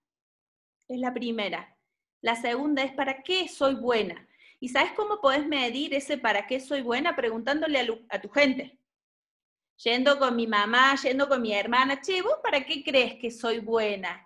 Es 0.88 0.98
la 0.98 1.12
primera. 1.12 1.76
La 2.20 2.36
segunda 2.36 2.82
es 2.82 2.92
¿para 2.92 3.22
qué 3.22 3.48
soy 3.48 3.74
buena? 3.74 4.28
¿Y 4.62 4.68
sabes 4.68 4.92
cómo 4.92 5.20
podés 5.20 5.44
medir 5.44 5.92
ese 5.92 6.18
para 6.18 6.46
qué 6.46 6.60
soy 6.60 6.82
buena? 6.82 7.16
Preguntándole 7.16 7.80
a, 8.08 8.20
tu 8.20 8.28
gente. 8.28 8.78
Yendo 9.78 10.20
con 10.20 10.36
mi 10.36 10.46
mamá, 10.46 10.94
yendo 11.02 11.28
con 11.28 11.42
mi 11.42 11.52
hermana, 11.52 12.00
che, 12.00 12.22
¿vos 12.22 12.36
para 12.40 12.64
qué 12.64 12.84
crees 12.84 13.16
que 13.16 13.32
soy 13.32 13.58
buena? 13.58 14.24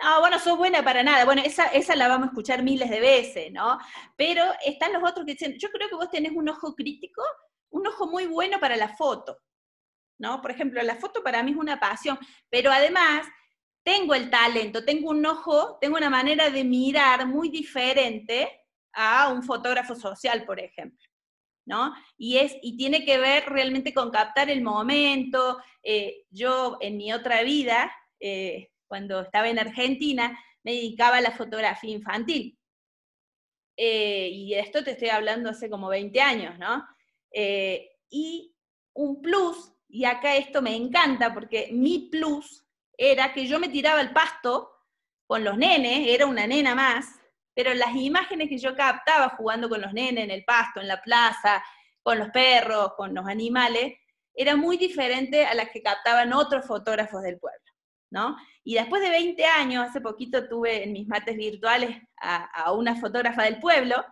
No, 0.00 0.20
bueno, 0.20 0.38
soy 0.38 0.56
buena 0.56 0.84
para 0.84 1.02
nada. 1.02 1.24
Bueno, 1.24 1.42
esa, 1.44 1.66
esa 1.66 1.96
la 1.96 2.06
vamos 2.06 2.26
a 2.26 2.30
escuchar 2.30 2.62
miles 2.62 2.88
de 2.90 3.00
veces, 3.00 3.50
¿no? 3.50 3.76
Pero 4.16 4.44
están 4.64 4.92
los 4.92 5.02
otros 5.02 5.26
que 5.26 5.32
dicen, 5.32 5.58
yo 5.58 5.68
creo 5.72 5.88
que 5.88 5.96
vos 5.96 6.08
tenés 6.10 6.30
un 6.30 6.48
ojo 6.48 6.76
crítico, 6.76 7.20
un 7.70 7.84
ojo 7.84 8.06
muy 8.06 8.26
bueno 8.26 8.60
para 8.60 8.76
la 8.76 8.94
foto, 8.94 9.36
¿no? 10.16 10.40
Por 10.40 10.52
ejemplo, 10.52 10.80
la 10.82 10.94
foto 10.94 11.24
para 11.24 11.42
mí 11.42 11.50
es 11.50 11.56
una 11.56 11.80
pasión, 11.80 12.16
pero 12.48 12.70
además 12.70 13.26
tengo 13.82 14.14
el 14.14 14.30
talento, 14.30 14.84
tengo 14.84 15.10
un 15.10 15.26
ojo, 15.26 15.76
tengo 15.80 15.96
una 15.96 16.08
manera 16.08 16.50
de 16.50 16.62
mirar 16.62 17.26
muy 17.26 17.48
diferente 17.48 18.61
a 18.92 19.28
un 19.28 19.42
fotógrafo 19.42 19.94
social, 19.94 20.44
por 20.44 20.60
ejemplo. 20.60 21.06
¿No? 21.64 21.94
Y, 22.16 22.38
es, 22.38 22.56
y 22.60 22.76
tiene 22.76 23.04
que 23.04 23.18
ver 23.18 23.44
realmente 23.46 23.94
con 23.94 24.10
captar 24.10 24.50
el 24.50 24.62
momento. 24.62 25.58
Eh, 25.82 26.24
yo 26.30 26.76
en 26.80 26.96
mi 26.96 27.12
otra 27.12 27.42
vida, 27.42 27.92
eh, 28.18 28.70
cuando 28.88 29.20
estaba 29.20 29.48
en 29.48 29.60
Argentina, 29.60 30.36
me 30.64 30.72
dedicaba 30.72 31.18
a 31.18 31.20
la 31.20 31.30
fotografía 31.30 31.92
infantil. 31.92 32.58
Eh, 33.76 34.28
y 34.32 34.54
esto 34.54 34.82
te 34.82 34.92
estoy 34.92 35.10
hablando 35.10 35.50
hace 35.50 35.70
como 35.70 35.88
20 35.88 36.20
años, 36.20 36.58
¿no? 36.58 36.84
y 38.14 38.54
un 38.92 39.22
plus, 39.22 39.72
y 39.88 40.04
acá 40.04 40.36
esto 40.36 40.60
me 40.60 40.76
encanta 40.76 41.32
porque 41.32 41.70
mi 41.72 42.10
plus 42.10 42.62
era 42.96 43.32
que 43.32 43.46
yo 43.46 43.58
me 43.58 43.70
tiraba 43.70 44.00
al 44.00 44.12
pasto 44.12 44.70
con 45.26 45.44
los 45.44 45.56
nenes, 45.56 46.08
era 46.08 46.26
una 46.26 46.46
nena 46.46 46.74
más, 46.74 47.21
pero 47.54 47.74
las 47.74 47.94
imágenes 47.94 48.48
que 48.48 48.58
yo 48.58 48.74
captaba 48.74 49.30
jugando 49.30 49.68
con 49.68 49.80
los 49.80 49.92
nenes 49.92 50.24
en 50.24 50.30
el 50.30 50.44
pasto, 50.44 50.80
en 50.80 50.88
la 50.88 51.02
plaza, 51.02 51.62
con 52.02 52.18
los 52.18 52.30
perros, 52.30 52.94
con 52.96 53.14
los 53.14 53.26
animales, 53.26 53.94
era 54.34 54.56
muy 54.56 54.76
diferente 54.76 55.44
a 55.44 55.54
las 55.54 55.68
que 55.70 55.82
captaban 55.82 56.32
otros 56.32 56.66
fotógrafos 56.66 57.22
del 57.22 57.38
pueblo, 57.38 57.60
¿no? 58.10 58.36
Y 58.64 58.74
después 58.74 59.02
de 59.02 59.10
20 59.10 59.44
años, 59.44 59.88
hace 59.88 60.00
poquito 60.00 60.48
tuve 60.48 60.84
en 60.84 60.92
mis 60.92 61.06
mates 61.06 61.36
virtuales 61.36 61.96
a, 62.20 62.72
una 62.72 62.96
fotógrafa 62.96 63.42
del 63.42 63.58
pueblo 63.60 64.04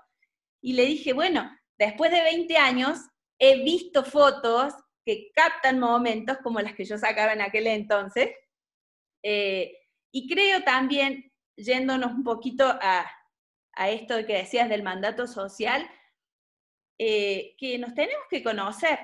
y 0.61 0.75
le 0.75 0.85
dije, 0.85 1.13
bueno, 1.13 1.51
después 1.79 2.11
de 2.11 2.23
20 2.23 2.57
años 2.59 2.99
he 3.39 3.63
visto 3.63 4.05
fotos 4.05 4.75
que 5.05 5.31
captan 5.33 5.79
momentos 5.79 6.39
como 6.43 6.61
las 6.61 6.75
que 6.75 6.85
yo 6.85 6.99
sacaba 6.99 7.33
en 7.33 7.41
aquel 7.41 7.67
entonces, 7.69 8.29
eh, 9.23 9.77
y 10.13 10.29
creo 10.29 10.63
también, 10.63 11.33
yéndonos 11.57 12.13
un 12.13 12.25
poquito 12.25 12.67
a, 12.67 13.07
a 13.75 13.91
esto 13.91 14.15
que 14.27 14.39
decías 14.39 14.69
del 14.69 14.83
mandato 14.83 15.27
social, 15.27 15.89
eh, 16.99 17.55
que 17.57 17.79
nos 17.79 17.95
tenemos 17.95 18.27
que 18.29 18.43
conocer, 18.43 18.99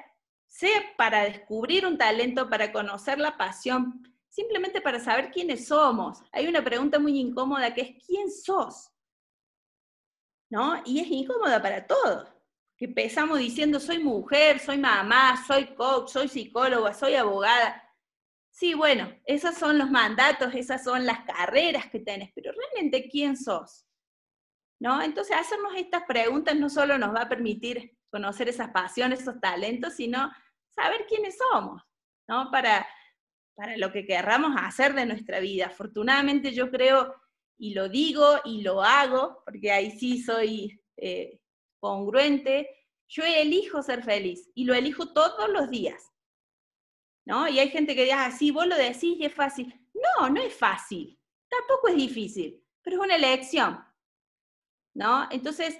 sea 0.46 0.82
para 0.96 1.22
descubrir 1.22 1.86
un 1.86 1.96
talento, 1.96 2.48
para 2.48 2.70
conocer 2.70 3.18
la 3.18 3.36
pasión, 3.36 4.02
simplemente 4.28 4.82
para 4.82 5.00
saber 5.00 5.30
quiénes 5.30 5.66
somos. 5.66 6.22
Hay 6.30 6.46
una 6.46 6.62
pregunta 6.62 6.98
muy 6.98 7.18
incómoda 7.18 7.72
que 7.72 7.80
es, 7.80 8.06
¿quién 8.06 8.30
sos? 8.30 8.90
¿No? 10.50 10.82
Y 10.84 11.00
es 11.00 11.06
incómoda 11.08 11.60
para 11.62 11.86
todos. 11.86 12.28
Que 12.76 12.84
empezamos 12.84 13.38
diciendo, 13.38 13.80
soy 13.80 13.98
mujer, 13.98 14.58
soy 14.58 14.76
mamá, 14.76 15.42
soy 15.46 15.74
coach, 15.74 16.10
soy 16.10 16.28
psicóloga, 16.28 16.92
soy 16.92 17.14
abogada. 17.14 17.82
Sí, 18.50 18.74
bueno, 18.74 19.10
esos 19.24 19.54
son 19.54 19.78
los 19.78 19.90
mandatos, 19.90 20.54
esas 20.54 20.84
son 20.84 21.06
las 21.06 21.20
carreras 21.24 21.86
que 21.90 22.00
tenés, 22.00 22.30
pero 22.34 22.52
realmente 22.52 23.08
¿quién 23.08 23.38
sos? 23.38 23.85
¿No? 24.80 25.02
Entonces, 25.02 25.36
hacernos 25.36 25.74
estas 25.76 26.04
preguntas 26.04 26.56
no 26.56 26.68
solo 26.68 26.98
nos 26.98 27.14
va 27.14 27.22
a 27.22 27.28
permitir 27.28 27.96
conocer 28.10 28.48
esas 28.48 28.70
pasiones, 28.70 29.20
esos 29.20 29.40
talentos, 29.40 29.94
sino 29.94 30.30
saber 30.70 31.06
quiénes 31.08 31.36
somos, 31.38 31.82
¿no? 32.28 32.50
Para, 32.50 32.86
para 33.54 33.76
lo 33.76 33.92
que 33.92 34.06
querramos 34.06 34.54
hacer 34.58 34.94
de 34.94 35.06
nuestra 35.06 35.40
vida. 35.40 35.66
Afortunadamente 35.66 36.52
yo 36.52 36.70
creo, 36.70 37.14
y 37.58 37.74
lo 37.74 37.88
digo 37.88 38.40
y 38.44 38.62
lo 38.62 38.82
hago, 38.82 39.42
porque 39.44 39.72
ahí 39.72 39.90
sí 39.90 40.22
soy 40.22 40.80
eh, 40.96 41.40
congruente, 41.80 42.68
yo 43.08 43.24
elijo 43.24 43.82
ser 43.82 44.02
feliz 44.02 44.50
y 44.54 44.64
lo 44.64 44.74
elijo 44.74 45.12
todos 45.12 45.48
los 45.48 45.70
días. 45.70 46.12
¿No? 47.24 47.48
Y 47.48 47.58
hay 47.58 47.70
gente 47.70 47.94
que 47.96 48.02
dice, 48.02 48.14
así 48.14 48.50
ah, 48.50 48.52
vos 48.52 48.66
lo 48.68 48.76
decís 48.76 49.16
y 49.18 49.24
es 49.24 49.34
fácil. 49.34 49.74
No, 49.94 50.28
no 50.30 50.40
es 50.40 50.54
fácil. 50.54 51.18
Tampoco 51.48 51.88
es 51.88 51.96
difícil, 51.96 52.62
pero 52.82 52.96
es 52.96 53.02
una 53.02 53.16
elección. 53.16 53.84
¿No? 54.96 55.28
Entonces, 55.30 55.78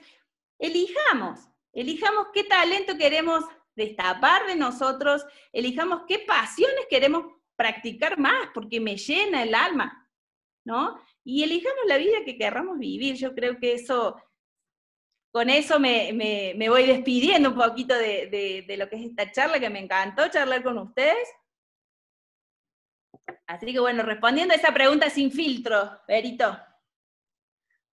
elijamos, 0.58 1.48
elijamos 1.72 2.28
qué 2.32 2.44
talento 2.44 2.96
queremos 2.96 3.44
destapar 3.74 4.46
de 4.46 4.56
nosotros, 4.56 5.24
elijamos 5.52 6.02
qué 6.06 6.20
pasiones 6.20 6.86
queremos 6.88 7.26
practicar 7.56 8.18
más, 8.18 8.50
porque 8.54 8.78
me 8.78 8.96
llena 8.96 9.42
el 9.42 9.54
alma, 9.54 10.10
¿no? 10.64 11.00
Y 11.24 11.42
elijamos 11.42 11.84
la 11.86 11.96
vida 11.96 12.24
que 12.24 12.36
querramos 12.36 12.78
vivir. 12.78 13.16
Yo 13.16 13.34
creo 13.34 13.58
que 13.58 13.74
eso, 13.74 14.16
con 15.32 15.48
eso 15.48 15.80
me, 15.80 16.54
voy 16.68 16.86
despidiendo 16.86 17.50
un 17.50 17.56
poquito 17.56 17.94
de, 17.94 18.64
de, 18.66 18.76
lo 18.76 18.88
que 18.88 18.96
es 18.96 19.06
esta 19.06 19.32
charla, 19.32 19.58
que 19.58 19.70
me 19.70 19.80
encantó 19.80 20.28
charlar 20.28 20.62
con 20.62 20.78
ustedes. 20.78 21.28
Así 23.46 23.72
que 23.72 23.80
bueno, 23.80 24.02
respondiendo 24.02 24.52
a 24.52 24.56
esa 24.56 24.74
pregunta 24.74 25.08
sin 25.08 25.32
filtro, 25.32 26.00
Berito. 26.06 26.65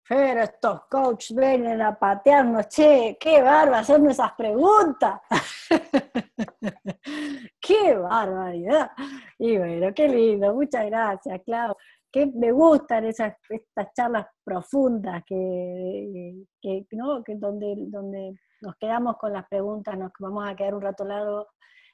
Pero 0.07 0.41
estos 0.41 0.85
coaches 0.89 1.35
vienen 1.35 1.81
a 1.81 1.97
patearnos, 1.97 2.67
che, 2.67 3.17
qué 3.19 3.41
barba 3.41 3.79
hacerme 3.79 4.11
esas 4.11 4.33
preguntas. 4.33 5.21
qué 7.61 7.95
barbaridad. 7.95 8.91
Y 9.39 9.57
bueno, 9.57 9.93
qué 9.95 10.09
lindo, 10.09 10.53
muchas 10.53 10.85
gracias, 10.87 11.41
Clau. 11.45 11.75
Que 12.11 12.27
me 12.27 12.51
gustan 12.51 13.05
esas, 13.05 13.33
estas 13.49 13.93
charlas 13.93 14.27
profundas 14.43 15.23
que, 15.25 16.43
que, 16.61 16.85
¿no? 16.91 17.23
que 17.23 17.35
donde, 17.35 17.75
donde 17.87 18.35
nos 18.61 18.75
quedamos 18.75 19.17
con 19.17 19.33
las 19.33 19.47
preguntas, 19.47 19.97
nos 19.97 20.11
vamos 20.19 20.47
a 20.47 20.55
quedar 20.55 20.75
un 20.75 20.81
rato 20.81 21.05
largo 21.05 21.47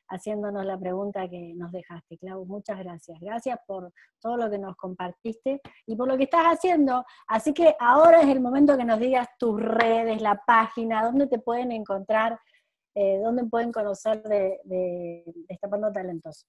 haciéndonos 0.10 0.66
la 0.66 0.78
pregunta 0.78 1.30
que 1.30 1.54
nos 1.56 1.72
dejaste, 1.72 2.18
Clau. 2.18 2.46
Muchas 2.46 2.80
gracias. 2.80 3.20
Gracias 3.20 3.60
por 3.66 3.92
todo 4.20 4.38
lo 4.38 4.50
que 4.50 4.58
nos 4.58 4.76
compartiste 4.76 5.62
y 5.86 5.96
por 5.96 6.08
lo 6.08 6.18
que 6.18 6.24
estás 6.24 6.46
haciendo. 6.46 7.06
Así 7.28 7.54
que 7.54 7.76
ahora 7.80 8.22
es 8.22 8.30
el 8.30 8.42
momento 8.42 8.78
que 8.78 8.86
nos 8.86 9.00
digas 9.00 9.28
tus 9.38 9.62
redes, 9.62 10.22
la 10.22 10.42
página, 10.46 11.06
dónde 11.06 11.28
te 11.28 11.40
pueden 11.40 11.72
encontrar, 11.72 12.40
eh, 12.96 13.20
dónde 13.24 13.46
pueden 13.46 13.72
conocer 13.72 14.22
de, 14.24 15.24
Destapando 15.48 15.92
Talentos. 15.92 16.46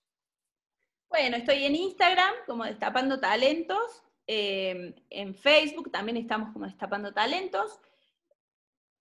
Bueno, 1.08 1.36
estoy 1.36 1.64
en 1.64 1.74
Instagram 1.74 2.32
como 2.46 2.64
Destapando 2.64 3.20
Talentos, 3.20 4.02
eh, 4.26 4.94
en 5.10 5.34
Facebook 5.34 5.90
también 5.90 6.16
estamos 6.16 6.52
como 6.52 6.64
Destapando 6.64 7.12
Talentos. 7.12 7.80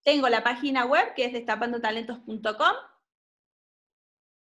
Tengo 0.04 0.28
la 0.28 0.43
página 0.43 0.86
web 0.86 1.13
que 1.13 1.26
es 1.26 1.34
destapandotalentos.com 1.34 2.76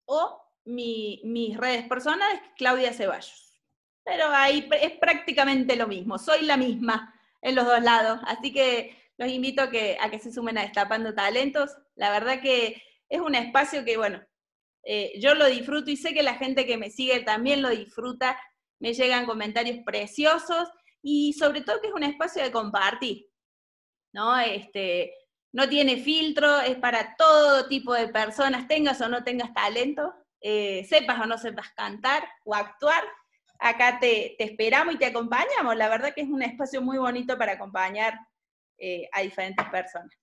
o 0.08 0.42
mis 0.64 1.56
redes 1.56 1.86
personales, 1.86 2.40
Claudia 2.56 2.92
Ceballos. 2.92 3.54
Pero 4.04 4.26
ahí 4.30 4.68
es 4.80 4.98
prácticamente 4.98 5.76
lo 5.76 5.86
mismo, 5.86 6.18
soy 6.18 6.42
la 6.42 6.56
misma 6.56 7.14
en 7.42 7.54
los 7.54 7.64
dos 7.64 7.82
lados, 7.82 8.18
así 8.24 8.52
que 8.52 8.96
los 9.16 9.30
invito 9.30 9.62
a 9.62 9.70
que, 9.70 9.96
a 10.00 10.10
que 10.10 10.18
se 10.18 10.32
sumen 10.32 10.58
a 10.58 10.62
Destapando 10.62 11.14
Talentos. 11.14 11.70
La 11.94 12.10
verdad 12.10 12.40
que 12.40 12.82
es 13.08 13.20
un 13.20 13.34
espacio 13.34 13.84
que, 13.84 13.96
bueno, 13.96 14.20
Eh, 14.90 15.20
yo 15.20 15.34
lo 15.34 15.46
disfruto 15.46 15.90
y 15.90 15.96
sé 15.96 16.14
que 16.14 16.22
la 16.22 16.36
gente 16.36 16.64
que 16.64 16.78
me 16.78 16.88
sigue 16.88 17.20
también 17.20 17.60
lo 17.60 17.68
disfruta. 17.68 18.38
Me 18.80 18.94
llegan 18.94 19.26
comentarios 19.26 19.78
preciosos 19.84 20.70
y 21.02 21.34
sobre 21.34 21.60
todo 21.60 21.80
que 21.80 21.88
es 21.88 21.94
un 21.94 22.04
espacio 22.04 22.42
de 22.42 22.52
compartir, 22.52 23.26
¿no? 24.14 24.38
Este, 24.38 25.12
no 25.52 25.68
tiene 25.68 25.96
filtro, 25.96 26.60
es 26.60 26.76
para 26.76 27.16
todo 27.16 27.66
tipo 27.68 27.94
de 27.94 28.08
personas, 28.08 28.68
tengas 28.68 29.00
o 29.00 29.08
no 29.08 29.24
tengas 29.24 29.52
talento, 29.54 30.14
eh, 30.40 30.84
sepas 30.84 31.20
o 31.20 31.26
no 31.26 31.38
sepas 31.38 31.70
cantar 31.70 32.22
o 32.44 32.54
actuar, 32.54 33.02
acá 33.58 33.98
te, 33.98 34.42
esperamos 34.42 34.94
y 34.94 34.98
te 34.98 35.06
acompañamos. 35.06 35.76
La 35.76 35.88
verdad 35.88 36.12
que 36.14 36.22
es 36.22 36.28
un 36.28 36.42
espacio 36.42 36.82
muy 36.82 36.98
bonito 36.98 37.36
para 37.36 37.52
acompañar 37.52 38.18
eh, 38.78 39.08
a 39.12 39.22
diferentes 39.22 39.66
personas. 39.68 40.16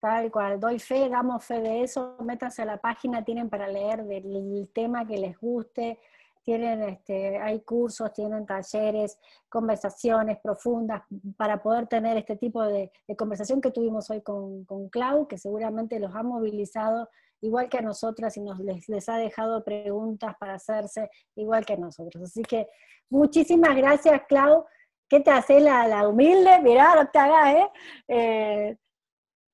Tal 0.00 0.30
cual, 0.30 0.58
doy 0.58 0.78
fe, 0.78 1.10
damos 1.10 1.44
fe 1.44 1.60
de 1.60 1.82
eso, 1.82 2.16
métanse 2.20 2.62
a 2.62 2.64
la 2.64 2.78
página, 2.78 3.22
tienen 3.22 3.50
para 3.50 3.68
leer 3.68 4.02
del 4.04 4.70
tema 4.72 5.06
que 5.06 5.18
les 5.18 5.38
guste, 5.38 5.98
tienen, 6.42 6.82
este, 6.82 7.38
hay 7.38 7.60
cursos, 7.60 8.12
tienen 8.12 8.46
talleres, 8.46 9.18
conversaciones 9.48 10.38
profundas 10.42 11.02
para 11.36 11.62
poder 11.62 11.86
tener 11.86 12.16
este 12.16 12.36
tipo 12.36 12.62
de, 12.62 12.90
conversación 13.16 13.60
que 13.60 13.70
tuvimos 13.70 14.10
hoy 14.10 14.22
con, 14.22 14.64
con, 14.64 14.88
Clau, 14.88 15.26
que 15.26 15.38
seguramente 15.38 15.98
los 16.00 16.14
ha 16.14 16.22
movilizado 16.22 17.08
igual 17.42 17.68
que 17.68 17.78
a 17.78 17.82
nosotras 17.82 18.36
y 18.36 18.40
nos 18.40 18.58
les, 18.60 19.08
ha 19.08 19.16
dejado 19.16 19.64
preguntas 19.64 20.34
para 20.38 20.54
hacerse 20.54 21.10
igual 21.36 21.64
que 21.64 21.74
a 21.74 21.78
nosotros. 21.78 22.24
Así 22.24 22.42
que 22.42 22.68
muchísimas 23.08 23.76
gracias, 23.76 24.22
Clau. 24.28 24.66
¿Qué 25.08 25.20
te 25.20 25.30
hace 25.30 25.58
la, 25.60 25.88
la 25.88 26.06
humilde? 26.08 26.60
Mirá, 26.62 26.94
no 26.94 27.08
te 27.10 27.18
hagas, 27.18 27.54
¿eh? 27.54 27.68
eh 28.08 28.76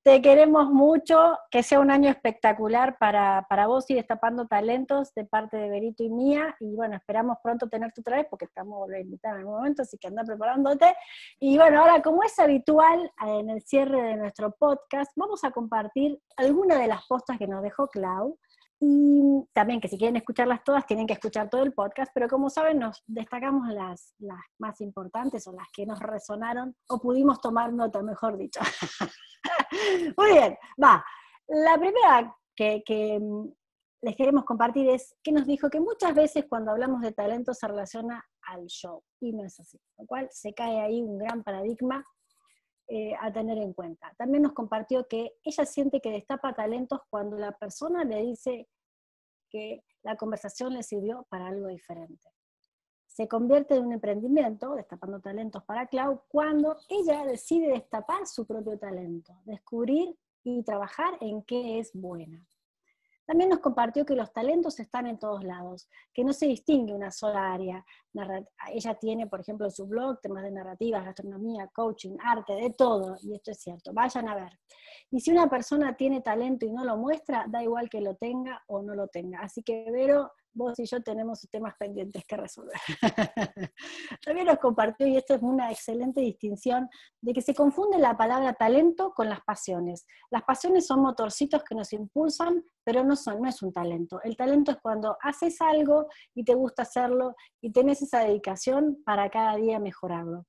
te 0.07 0.21
queremos 0.21 0.69
mucho, 0.69 1.37
que 1.51 1.63
sea 1.63 1.81
un 1.81 1.91
año 1.91 2.09
espectacular 2.09 2.97
para, 2.97 3.67
vos 3.67 3.89
y 3.89 3.95
destapando 3.95 4.47
talentos 4.47 5.13
de 5.13 5.25
parte 5.25 5.57
de 5.57 5.69
Berito 5.69 6.01
y 6.01 6.09
mía. 6.09 6.55
Y 6.61 6.73
bueno, 6.75 6.95
esperamos 6.95 7.39
pronto 7.43 7.67
tenerte 7.67 7.99
otra 7.99 8.15
vez 8.15 8.25
porque 8.29 8.45
estamos 8.45 8.87
invitados 8.97 9.35
en 9.35 9.39
algún 9.41 9.55
momento, 9.55 9.81
así 9.81 9.97
que 9.97 10.07
anda 10.07 10.23
preparándote. 10.23 10.95
Y 11.41 11.57
bueno, 11.57 11.81
ahora 11.81 12.01
como 12.01 12.23
es 12.23 12.39
habitual 12.39 13.11
en 13.19 13.49
el 13.49 13.61
cierre 13.63 14.01
de 14.01 14.15
nuestro 14.15 14.51
podcast, 14.51 15.11
vamos 15.17 15.43
a 15.43 15.51
compartir 15.51 16.17
algunas 16.37 16.79
de 16.79 16.87
las 16.87 17.05
postas 17.05 17.37
que 17.37 17.45
nos 17.45 17.61
dejó 17.61 17.89
Clau 17.89 18.39
y 18.79 19.43
también 19.53 19.81
que 19.81 19.87
si 19.87 19.97
quieren 19.97 20.17
escucharlas 20.17 20.63
todas, 20.63 20.85
tienen 20.85 21.07
que 21.07 21.13
escuchar 21.13 21.49
todo 21.49 21.63
el 21.63 21.73
podcast, 21.73 22.11
pero 22.13 22.27
como 22.27 22.49
saben, 22.49 22.79
nos 22.79 23.03
destacamos 23.07 23.67
las, 23.69 24.13
las 24.19 24.39
más 24.59 24.79
importantes 24.81 25.47
o 25.47 25.53
las 25.53 25.67
que 25.73 25.85
nos 25.85 25.99
resonaron 25.99 26.75
o 26.87 26.99
pudimos 26.99 27.41
tomar 27.41 27.73
nota, 27.73 28.03
mejor 28.03 28.37
dicho. 28.37 28.59
Muy 30.17 30.31
bien, 30.31 30.57
va. 30.81 31.03
La 31.47 31.77
primera 31.77 32.35
que, 32.55 32.83
que 32.85 33.19
mm, 33.19 33.49
les 34.03 34.15
queremos 34.15 34.45
compartir 34.45 34.87
es 34.89 35.15
que 35.23 35.31
nos 35.31 35.47
dijo 35.47 35.69
que 35.69 35.79
muchas 35.79 36.13
veces 36.13 36.45
cuando 36.47 36.71
hablamos 36.71 37.01
de 37.01 37.13
talento 37.13 37.53
se 37.55 37.67
relaciona 37.67 38.23
al 38.43 38.67
show, 38.67 39.01
y 39.19 39.33
no 39.33 39.43
es 39.43 39.59
así, 39.59 39.79
lo 39.97 40.05
cual 40.05 40.27
se 40.31 40.53
cae 40.53 40.79
ahí 40.81 41.01
un 41.01 41.17
gran 41.17 41.43
paradigma 41.43 42.05
eh, 42.89 43.13
a 43.19 43.31
tener 43.33 43.57
en 43.57 43.73
cuenta. 43.73 44.13
También 44.17 44.43
nos 44.43 44.53
compartió 44.53 45.07
que 45.07 45.33
ella 45.43 45.65
siente 45.65 45.99
que 45.99 46.11
destapa 46.11 46.53
talentos 46.53 47.01
cuando 47.09 47.37
la 47.37 47.51
persona 47.51 48.03
le 48.05 48.21
dice 48.23 48.69
que 49.49 49.83
la 50.03 50.15
conversación 50.15 50.73
le 50.73 50.83
sirvió 50.83 51.25
para 51.29 51.47
algo 51.47 51.67
diferente. 51.67 52.31
Se 53.07 53.27
convierte 53.27 53.75
en 53.75 53.87
un 53.87 53.93
emprendimiento, 53.93 54.75
destapando 54.75 55.19
talentos 55.19 55.63
para 55.65 55.87
Clau, 55.87 56.21
cuando 56.29 56.77
ella 56.87 57.25
decide 57.25 57.69
destapar 57.69 58.25
su 58.25 58.45
propio 58.45 58.77
talento, 58.77 59.33
descubrir 59.43 60.15
y 60.43 60.63
trabajar 60.63 61.17
en 61.19 61.41
qué 61.43 61.79
es 61.79 61.91
buena. 61.93 62.47
También 63.27 63.49
nos 63.49 63.59
compartió 63.59 64.05
que 64.05 64.15
los 64.15 64.31
talentos 64.31 64.79
están 64.79 65.05
en 65.05 65.19
todos 65.19 65.43
lados, 65.43 65.89
que 66.13 66.23
no 66.23 66.31
se 66.31 66.47
distingue 66.47 66.93
una 66.93 67.11
sola 67.11 67.53
área. 67.53 67.85
Ella 68.71 68.95
tiene, 68.95 69.27
por 69.27 69.41
ejemplo, 69.41 69.67
en 69.67 69.71
su 69.71 69.85
blog 69.85 70.21
temas 70.21 70.43
de 70.43 70.51
narrativa, 70.51 71.01
gastronomía, 71.01 71.69
coaching, 71.73 72.15
arte, 72.23 72.53
de 72.53 72.69
todo, 72.69 73.17
y 73.21 73.35
esto 73.35 73.51
es 73.51 73.59
cierto, 73.59 73.91
vayan 73.93 74.29
a 74.29 74.35
ver. 74.35 74.57
Y 75.11 75.19
si 75.19 75.31
una 75.31 75.49
persona 75.49 75.97
tiene 75.97 76.21
talento 76.21 76.65
y 76.65 76.71
no 76.71 76.85
lo 76.85 76.95
muestra, 76.95 77.45
da 77.49 77.61
igual 77.61 77.89
que 77.89 77.99
lo 77.99 78.15
tenga 78.15 78.63
o 78.67 78.81
no 78.81 78.95
lo 78.95 79.09
tenga. 79.09 79.41
Así 79.41 79.61
que, 79.61 79.91
Vero, 79.91 80.31
vos 80.57 80.77
y 80.79 80.85
yo 80.85 81.01
tenemos 81.01 81.47
temas 81.49 81.75
pendientes 81.77 82.25
que 82.25 82.35
resolver. 82.35 82.75
También 84.25 84.47
nos 84.47 84.57
compartió, 84.57 85.07
y 85.07 85.15
esto 85.15 85.35
es 85.35 85.41
una 85.41 85.71
excelente 85.71 86.19
distinción, 86.21 86.89
de 87.21 87.33
que 87.33 87.41
se 87.41 87.53
confunde 87.53 87.99
la 87.99 88.17
palabra 88.17 88.53
talento 88.53 89.13
con 89.13 89.29
las 89.29 89.41
pasiones. 89.41 90.05
Las 90.31 90.43
pasiones 90.43 90.87
son 90.87 91.01
motorcitos 91.01 91.63
que 91.63 91.75
nos 91.75 91.93
impulsan, 91.93 92.65
pero 92.83 93.03
no, 93.03 93.15
son, 93.15 93.41
no 93.41 93.47
es 93.47 93.61
un 93.61 93.71
talento. 93.71 94.19
El 94.23 94.35
talento 94.35 94.71
es 94.71 94.77
cuando 94.81 95.17
haces 95.21 95.61
algo 95.61 96.07
y 96.33 96.43
te 96.43 96.55
gusta 96.55 96.81
hacerlo 96.81 97.35
y 97.61 97.71
tenés 97.71 98.01
esa 98.01 98.19
dedicación 98.19 99.01
para 99.05 99.29
cada 99.29 99.55
día 99.55 99.79
mejorarlo. 99.79 100.45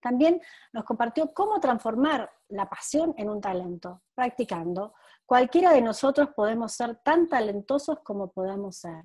También 0.00 0.40
nos 0.72 0.84
compartió 0.84 1.32
cómo 1.34 1.60
transformar 1.60 2.30
la 2.48 2.68
pasión 2.68 3.14
en 3.18 3.28
un 3.28 3.40
talento, 3.40 4.02
practicando. 4.14 4.94
Cualquiera 5.26 5.72
de 5.72 5.82
nosotros 5.82 6.30
podemos 6.34 6.72
ser 6.72 6.96
tan 7.04 7.28
talentosos 7.28 7.98
como 8.02 8.32
podamos 8.32 8.76
ser 8.78 9.04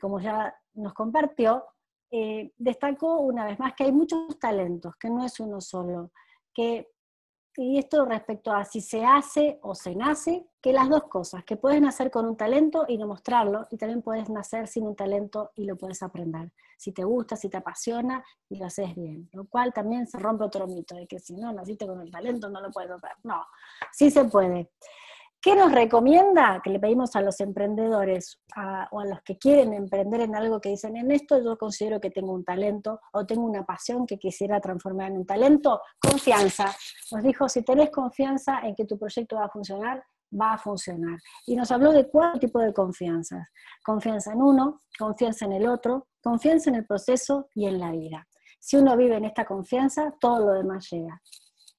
como 0.00 0.20
ya 0.20 0.54
nos 0.74 0.94
compartió, 0.94 1.64
eh, 2.10 2.52
destacó 2.56 3.18
una 3.18 3.44
vez 3.44 3.58
más 3.58 3.74
que 3.74 3.84
hay 3.84 3.92
muchos 3.92 4.38
talentos, 4.38 4.94
que 4.96 5.10
no 5.10 5.24
es 5.24 5.40
uno 5.40 5.60
solo, 5.60 6.12
que, 6.54 6.88
y 7.56 7.78
esto 7.78 8.04
respecto 8.04 8.52
a 8.52 8.64
si 8.64 8.80
se 8.80 9.04
hace 9.04 9.58
o 9.62 9.74
se 9.74 9.96
nace, 9.96 10.46
que 10.60 10.72
las 10.72 10.88
dos 10.88 11.04
cosas, 11.04 11.44
que 11.44 11.56
puedes 11.56 11.80
nacer 11.80 12.10
con 12.10 12.26
un 12.26 12.36
talento 12.36 12.84
y 12.88 12.96
demostrarlo, 12.96 13.66
y 13.70 13.76
también 13.76 14.02
puedes 14.02 14.28
nacer 14.28 14.68
sin 14.68 14.86
un 14.86 14.94
talento 14.94 15.50
y 15.56 15.64
lo 15.64 15.76
puedes 15.76 16.02
aprender. 16.02 16.52
Si 16.76 16.92
te 16.92 17.04
gusta, 17.04 17.36
si 17.36 17.48
te 17.48 17.56
apasiona 17.56 18.24
y 18.48 18.58
lo 18.58 18.66
haces 18.66 18.94
bien, 18.94 19.28
lo 19.32 19.46
cual 19.46 19.72
también 19.72 20.06
se 20.06 20.18
rompe 20.18 20.44
otro 20.44 20.66
mito 20.66 20.94
de 20.94 21.06
que 21.06 21.18
si 21.18 21.34
no 21.34 21.52
naciste 21.52 21.86
con 21.86 22.00
el 22.00 22.10
talento 22.10 22.48
no 22.48 22.60
lo 22.60 22.70
puedes 22.70 22.90
hacer. 22.90 23.12
No, 23.24 23.44
sí 23.92 24.10
se 24.10 24.24
puede. 24.26 24.70
¿Qué 25.46 25.54
nos 25.54 25.70
recomienda? 25.70 26.60
Que 26.60 26.70
le 26.70 26.80
pedimos 26.80 27.14
a 27.14 27.20
los 27.20 27.38
emprendedores 27.38 28.40
o 28.90 28.98
a 28.98 29.04
los 29.04 29.22
que 29.22 29.38
quieren 29.38 29.74
emprender 29.74 30.22
en 30.22 30.34
algo 30.34 30.60
que 30.60 30.70
dicen, 30.70 30.96
en 30.96 31.12
esto 31.12 31.40
yo 31.40 31.56
considero 31.56 32.00
que 32.00 32.10
tengo 32.10 32.32
un 32.32 32.42
talento 32.42 32.98
o 33.12 33.24
tengo 33.24 33.44
una 33.44 33.64
pasión 33.64 34.08
que 34.08 34.18
quisiera 34.18 34.60
transformar 34.60 35.12
en 35.12 35.18
un 35.18 35.24
talento. 35.24 35.80
Confianza. 36.00 36.74
Nos 37.12 37.22
dijo, 37.22 37.48
si 37.48 37.62
tenés 37.62 37.90
confianza 37.90 38.58
en 38.64 38.74
que 38.74 38.86
tu 38.86 38.98
proyecto 38.98 39.36
va 39.36 39.44
a 39.44 39.48
funcionar, 39.48 40.02
va 40.32 40.54
a 40.54 40.58
funcionar. 40.58 41.16
Y 41.46 41.54
nos 41.54 41.70
habló 41.70 41.92
de 41.92 42.08
cuatro 42.08 42.40
tipos 42.40 42.64
de 42.64 42.74
confianzas. 42.74 43.46
Confianza 43.84 44.32
en 44.32 44.42
uno, 44.42 44.82
confianza 44.98 45.44
en 45.44 45.52
el 45.52 45.68
otro, 45.68 46.08
confianza 46.20 46.70
en 46.70 46.74
el 46.74 46.86
proceso 46.86 47.50
y 47.54 47.66
en 47.66 47.78
la 47.78 47.92
vida. 47.92 48.26
Si 48.58 48.78
uno 48.78 48.96
vive 48.96 49.16
en 49.16 49.26
esta 49.26 49.44
confianza, 49.44 50.12
todo 50.20 50.40
lo 50.40 50.52
demás 50.54 50.88
llega. 50.90 51.22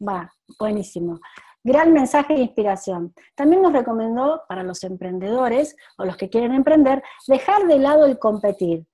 Va, 0.08 0.32
buenísimo. 0.58 1.19
Gran 1.67 1.91
mensaje 1.91 2.34
de 2.34 2.39
inspiración. 2.39 3.13
También 3.36 3.62
nos 3.62 3.73
recomendó 3.73 4.43
para 4.47 4.63
los 4.63 4.86
emprendedores 4.86 5.75
o 5.97 6.06
los 6.06 6.15
que 6.15 6.30
quieren 6.30 6.53
emprender, 6.53 7.03
dejar 7.27 7.67
de 7.67 7.77
lado 7.77 8.06
el 8.06 8.17
competir, 8.17 8.88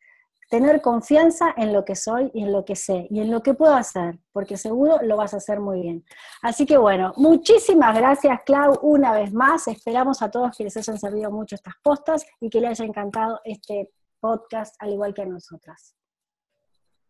tener 0.49 0.81
confianza 0.81 1.53
en 1.55 1.71
lo 1.71 1.86
que 1.86 1.95
soy 1.95 2.31
y 2.33 2.41
en 2.41 2.51
lo 2.51 2.65
que 2.65 2.75
sé 2.75 3.05
y 3.12 3.19
en 3.19 3.29
lo 3.29 3.43
que 3.43 3.53
puedo 3.53 3.75
hacer, 3.75 4.17
porque 4.31 4.57
seguro 4.57 4.97
lo 5.03 5.17
vas 5.17 5.36
a 5.36 5.38
hacer 5.38 5.59
muy 5.59 5.81
bien. 5.81 6.03
Así 6.41 6.65
que 6.65 6.77
bueno, 6.77 7.13
muchísimas 7.15 7.95
gracias 7.95 8.39
Clau 8.43 8.79
una 8.81 9.13
vez 9.13 9.31
más. 9.31 9.67
Esperamos 9.67 10.23
a 10.23 10.31
todos 10.31 10.57
que 10.57 10.63
les 10.63 10.75
hayan 10.75 10.97
servido 10.97 11.29
mucho 11.29 11.53
estas 11.53 11.75
postas 11.83 12.25
y 12.41 12.49
que 12.49 12.59
les 12.59 12.71
haya 12.71 12.86
encantado 12.86 13.39
este 13.43 13.91
podcast 14.19 14.75
al 14.79 14.93
igual 14.93 15.13
que 15.13 15.21
a 15.21 15.25
nosotras. 15.27 15.95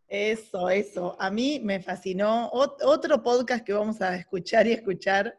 Eso, 0.06 0.68
eso. 0.68 1.16
A 1.18 1.30
mí 1.30 1.58
me 1.64 1.80
fascinó. 1.80 2.50
otro 2.52 3.22
podcast 3.22 3.64
que 3.64 3.72
vamos 3.72 4.02
a 4.02 4.14
escuchar 4.14 4.66
y 4.66 4.72
escuchar 4.72 5.34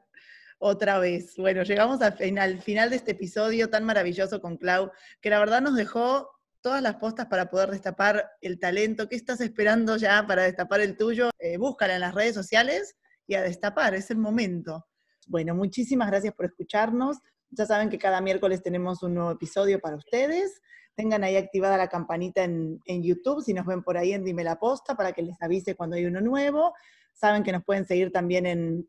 otra 0.57 0.99
vez. 0.99 1.35
Bueno, 1.37 1.63
llegamos 1.63 2.01
al 2.01 2.13
final, 2.13 2.89
de 2.89 2.95
este 2.95 3.11
episodio 3.11 3.69
tan 3.69 3.83
maravilloso 3.83 4.41
con 4.41 4.57
Clau, 4.57 4.91
que 5.21 5.29
la 5.29 5.39
verdad 5.39 5.61
nos 5.61 5.75
dejó 5.75 6.29
todas 6.61 6.81
las 6.81 6.95
postas 6.95 7.27
para 7.27 7.49
poder 7.49 7.69
destapar 7.69 8.31
el 8.41 8.59
talento. 8.59 9.07
¿Qué 9.07 9.15
estás 9.15 9.41
esperando 9.41 9.97
ya 9.97 10.25
para 10.25 10.43
destapar 10.43 10.81
el 10.81 10.97
tuyo? 10.97 11.29
Eh, 11.39 11.57
búscala 11.57 11.95
en 11.95 12.01
las 12.01 12.15
redes 12.15 12.33
sociales 12.33 12.95
y 13.27 13.35
a 13.35 13.41
destapar, 13.41 13.93
es 13.95 14.09
el 14.09 14.17
momento. 14.17 14.87
Bueno, 15.27 15.55
muchísimas 15.55 16.09
gracias 16.09 16.33
por 16.33 16.45
escucharnos. 16.45 17.17
Ya 17.49 17.65
saben 17.65 17.89
que 17.89 17.99
cada 17.99 18.21
miércoles 18.21 18.63
tenemos 18.63 19.03
un 19.03 19.15
nuevo 19.15 19.31
episodio 19.31 19.79
para 19.79 19.95
ustedes. 19.95 20.61
Tengan 20.95 21.23
ahí 21.23 21.35
activada 21.35 21.77
la 21.77 21.87
campanita 21.87 22.43
en, 22.43 22.79
en 22.85 23.03
YouTube, 23.03 23.43
si 23.43 23.53
nos 23.53 23.65
ven 23.65 23.83
por 23.83 23.97
ahí 23.97 24.13
en 24.13 24.23
Dime 24.23 24.43
la 24.43 24.57
Posta, 24.57 24.95
para 24.95 25.11
que 25.11 25.21
les 25.21 25.41
avise 25.41 25.75
cuando 25.75 25.95
hay 25.95 26.05
uno 26.05 26.21
nuevo. 26.21 26.73
Saben 27.13 27.43
que 27.43 27.51
nos 27.51 27.63
pueden 27.63 27.85
seguir 27.85 28.11
también 28.11 28.45
en, 28.45 28.87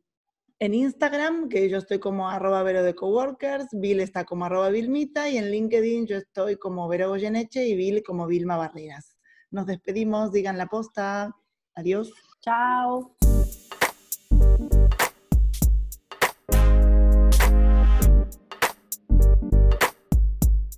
en 0.58 0.74
Instagram, 0.74 1.48
que 1.48 1.68
yo 1.68 1.78
estoy 1.78 1.98
como 1.98 2.28
arroba 2.28 2.62
Vero 2.62 2.82
de 2.82 2.94
Coworkers, 2.94 3.68
Bill 3.72 4.00
está 4.00 4.24
como 4.24 4.46
arroba 4.46 4.70
Vilmita, 4.70 5.28
y 5.28 5.36
en 5.36 5.50
LinkedIn 5.50 6.06
yo 6.06 6.16
estoy 6.16 6.56
como 6.56 6.88
Vero 6.88 7.08
Goyeneche 7.08 7.66
y 7.66 7.76
Bill 7.76 8.02
como 8.02 8.26
Vilma 8.26 8.56
Barreras. 8.56 9.16
Nos 9.50 9.66
despedimos, 9.66 10.32
digan 10.32 10.58
la 10.58 10.66
posta. 10.66 11.34
Adiós. 11.74 12.12
Chao. 12.40 13.15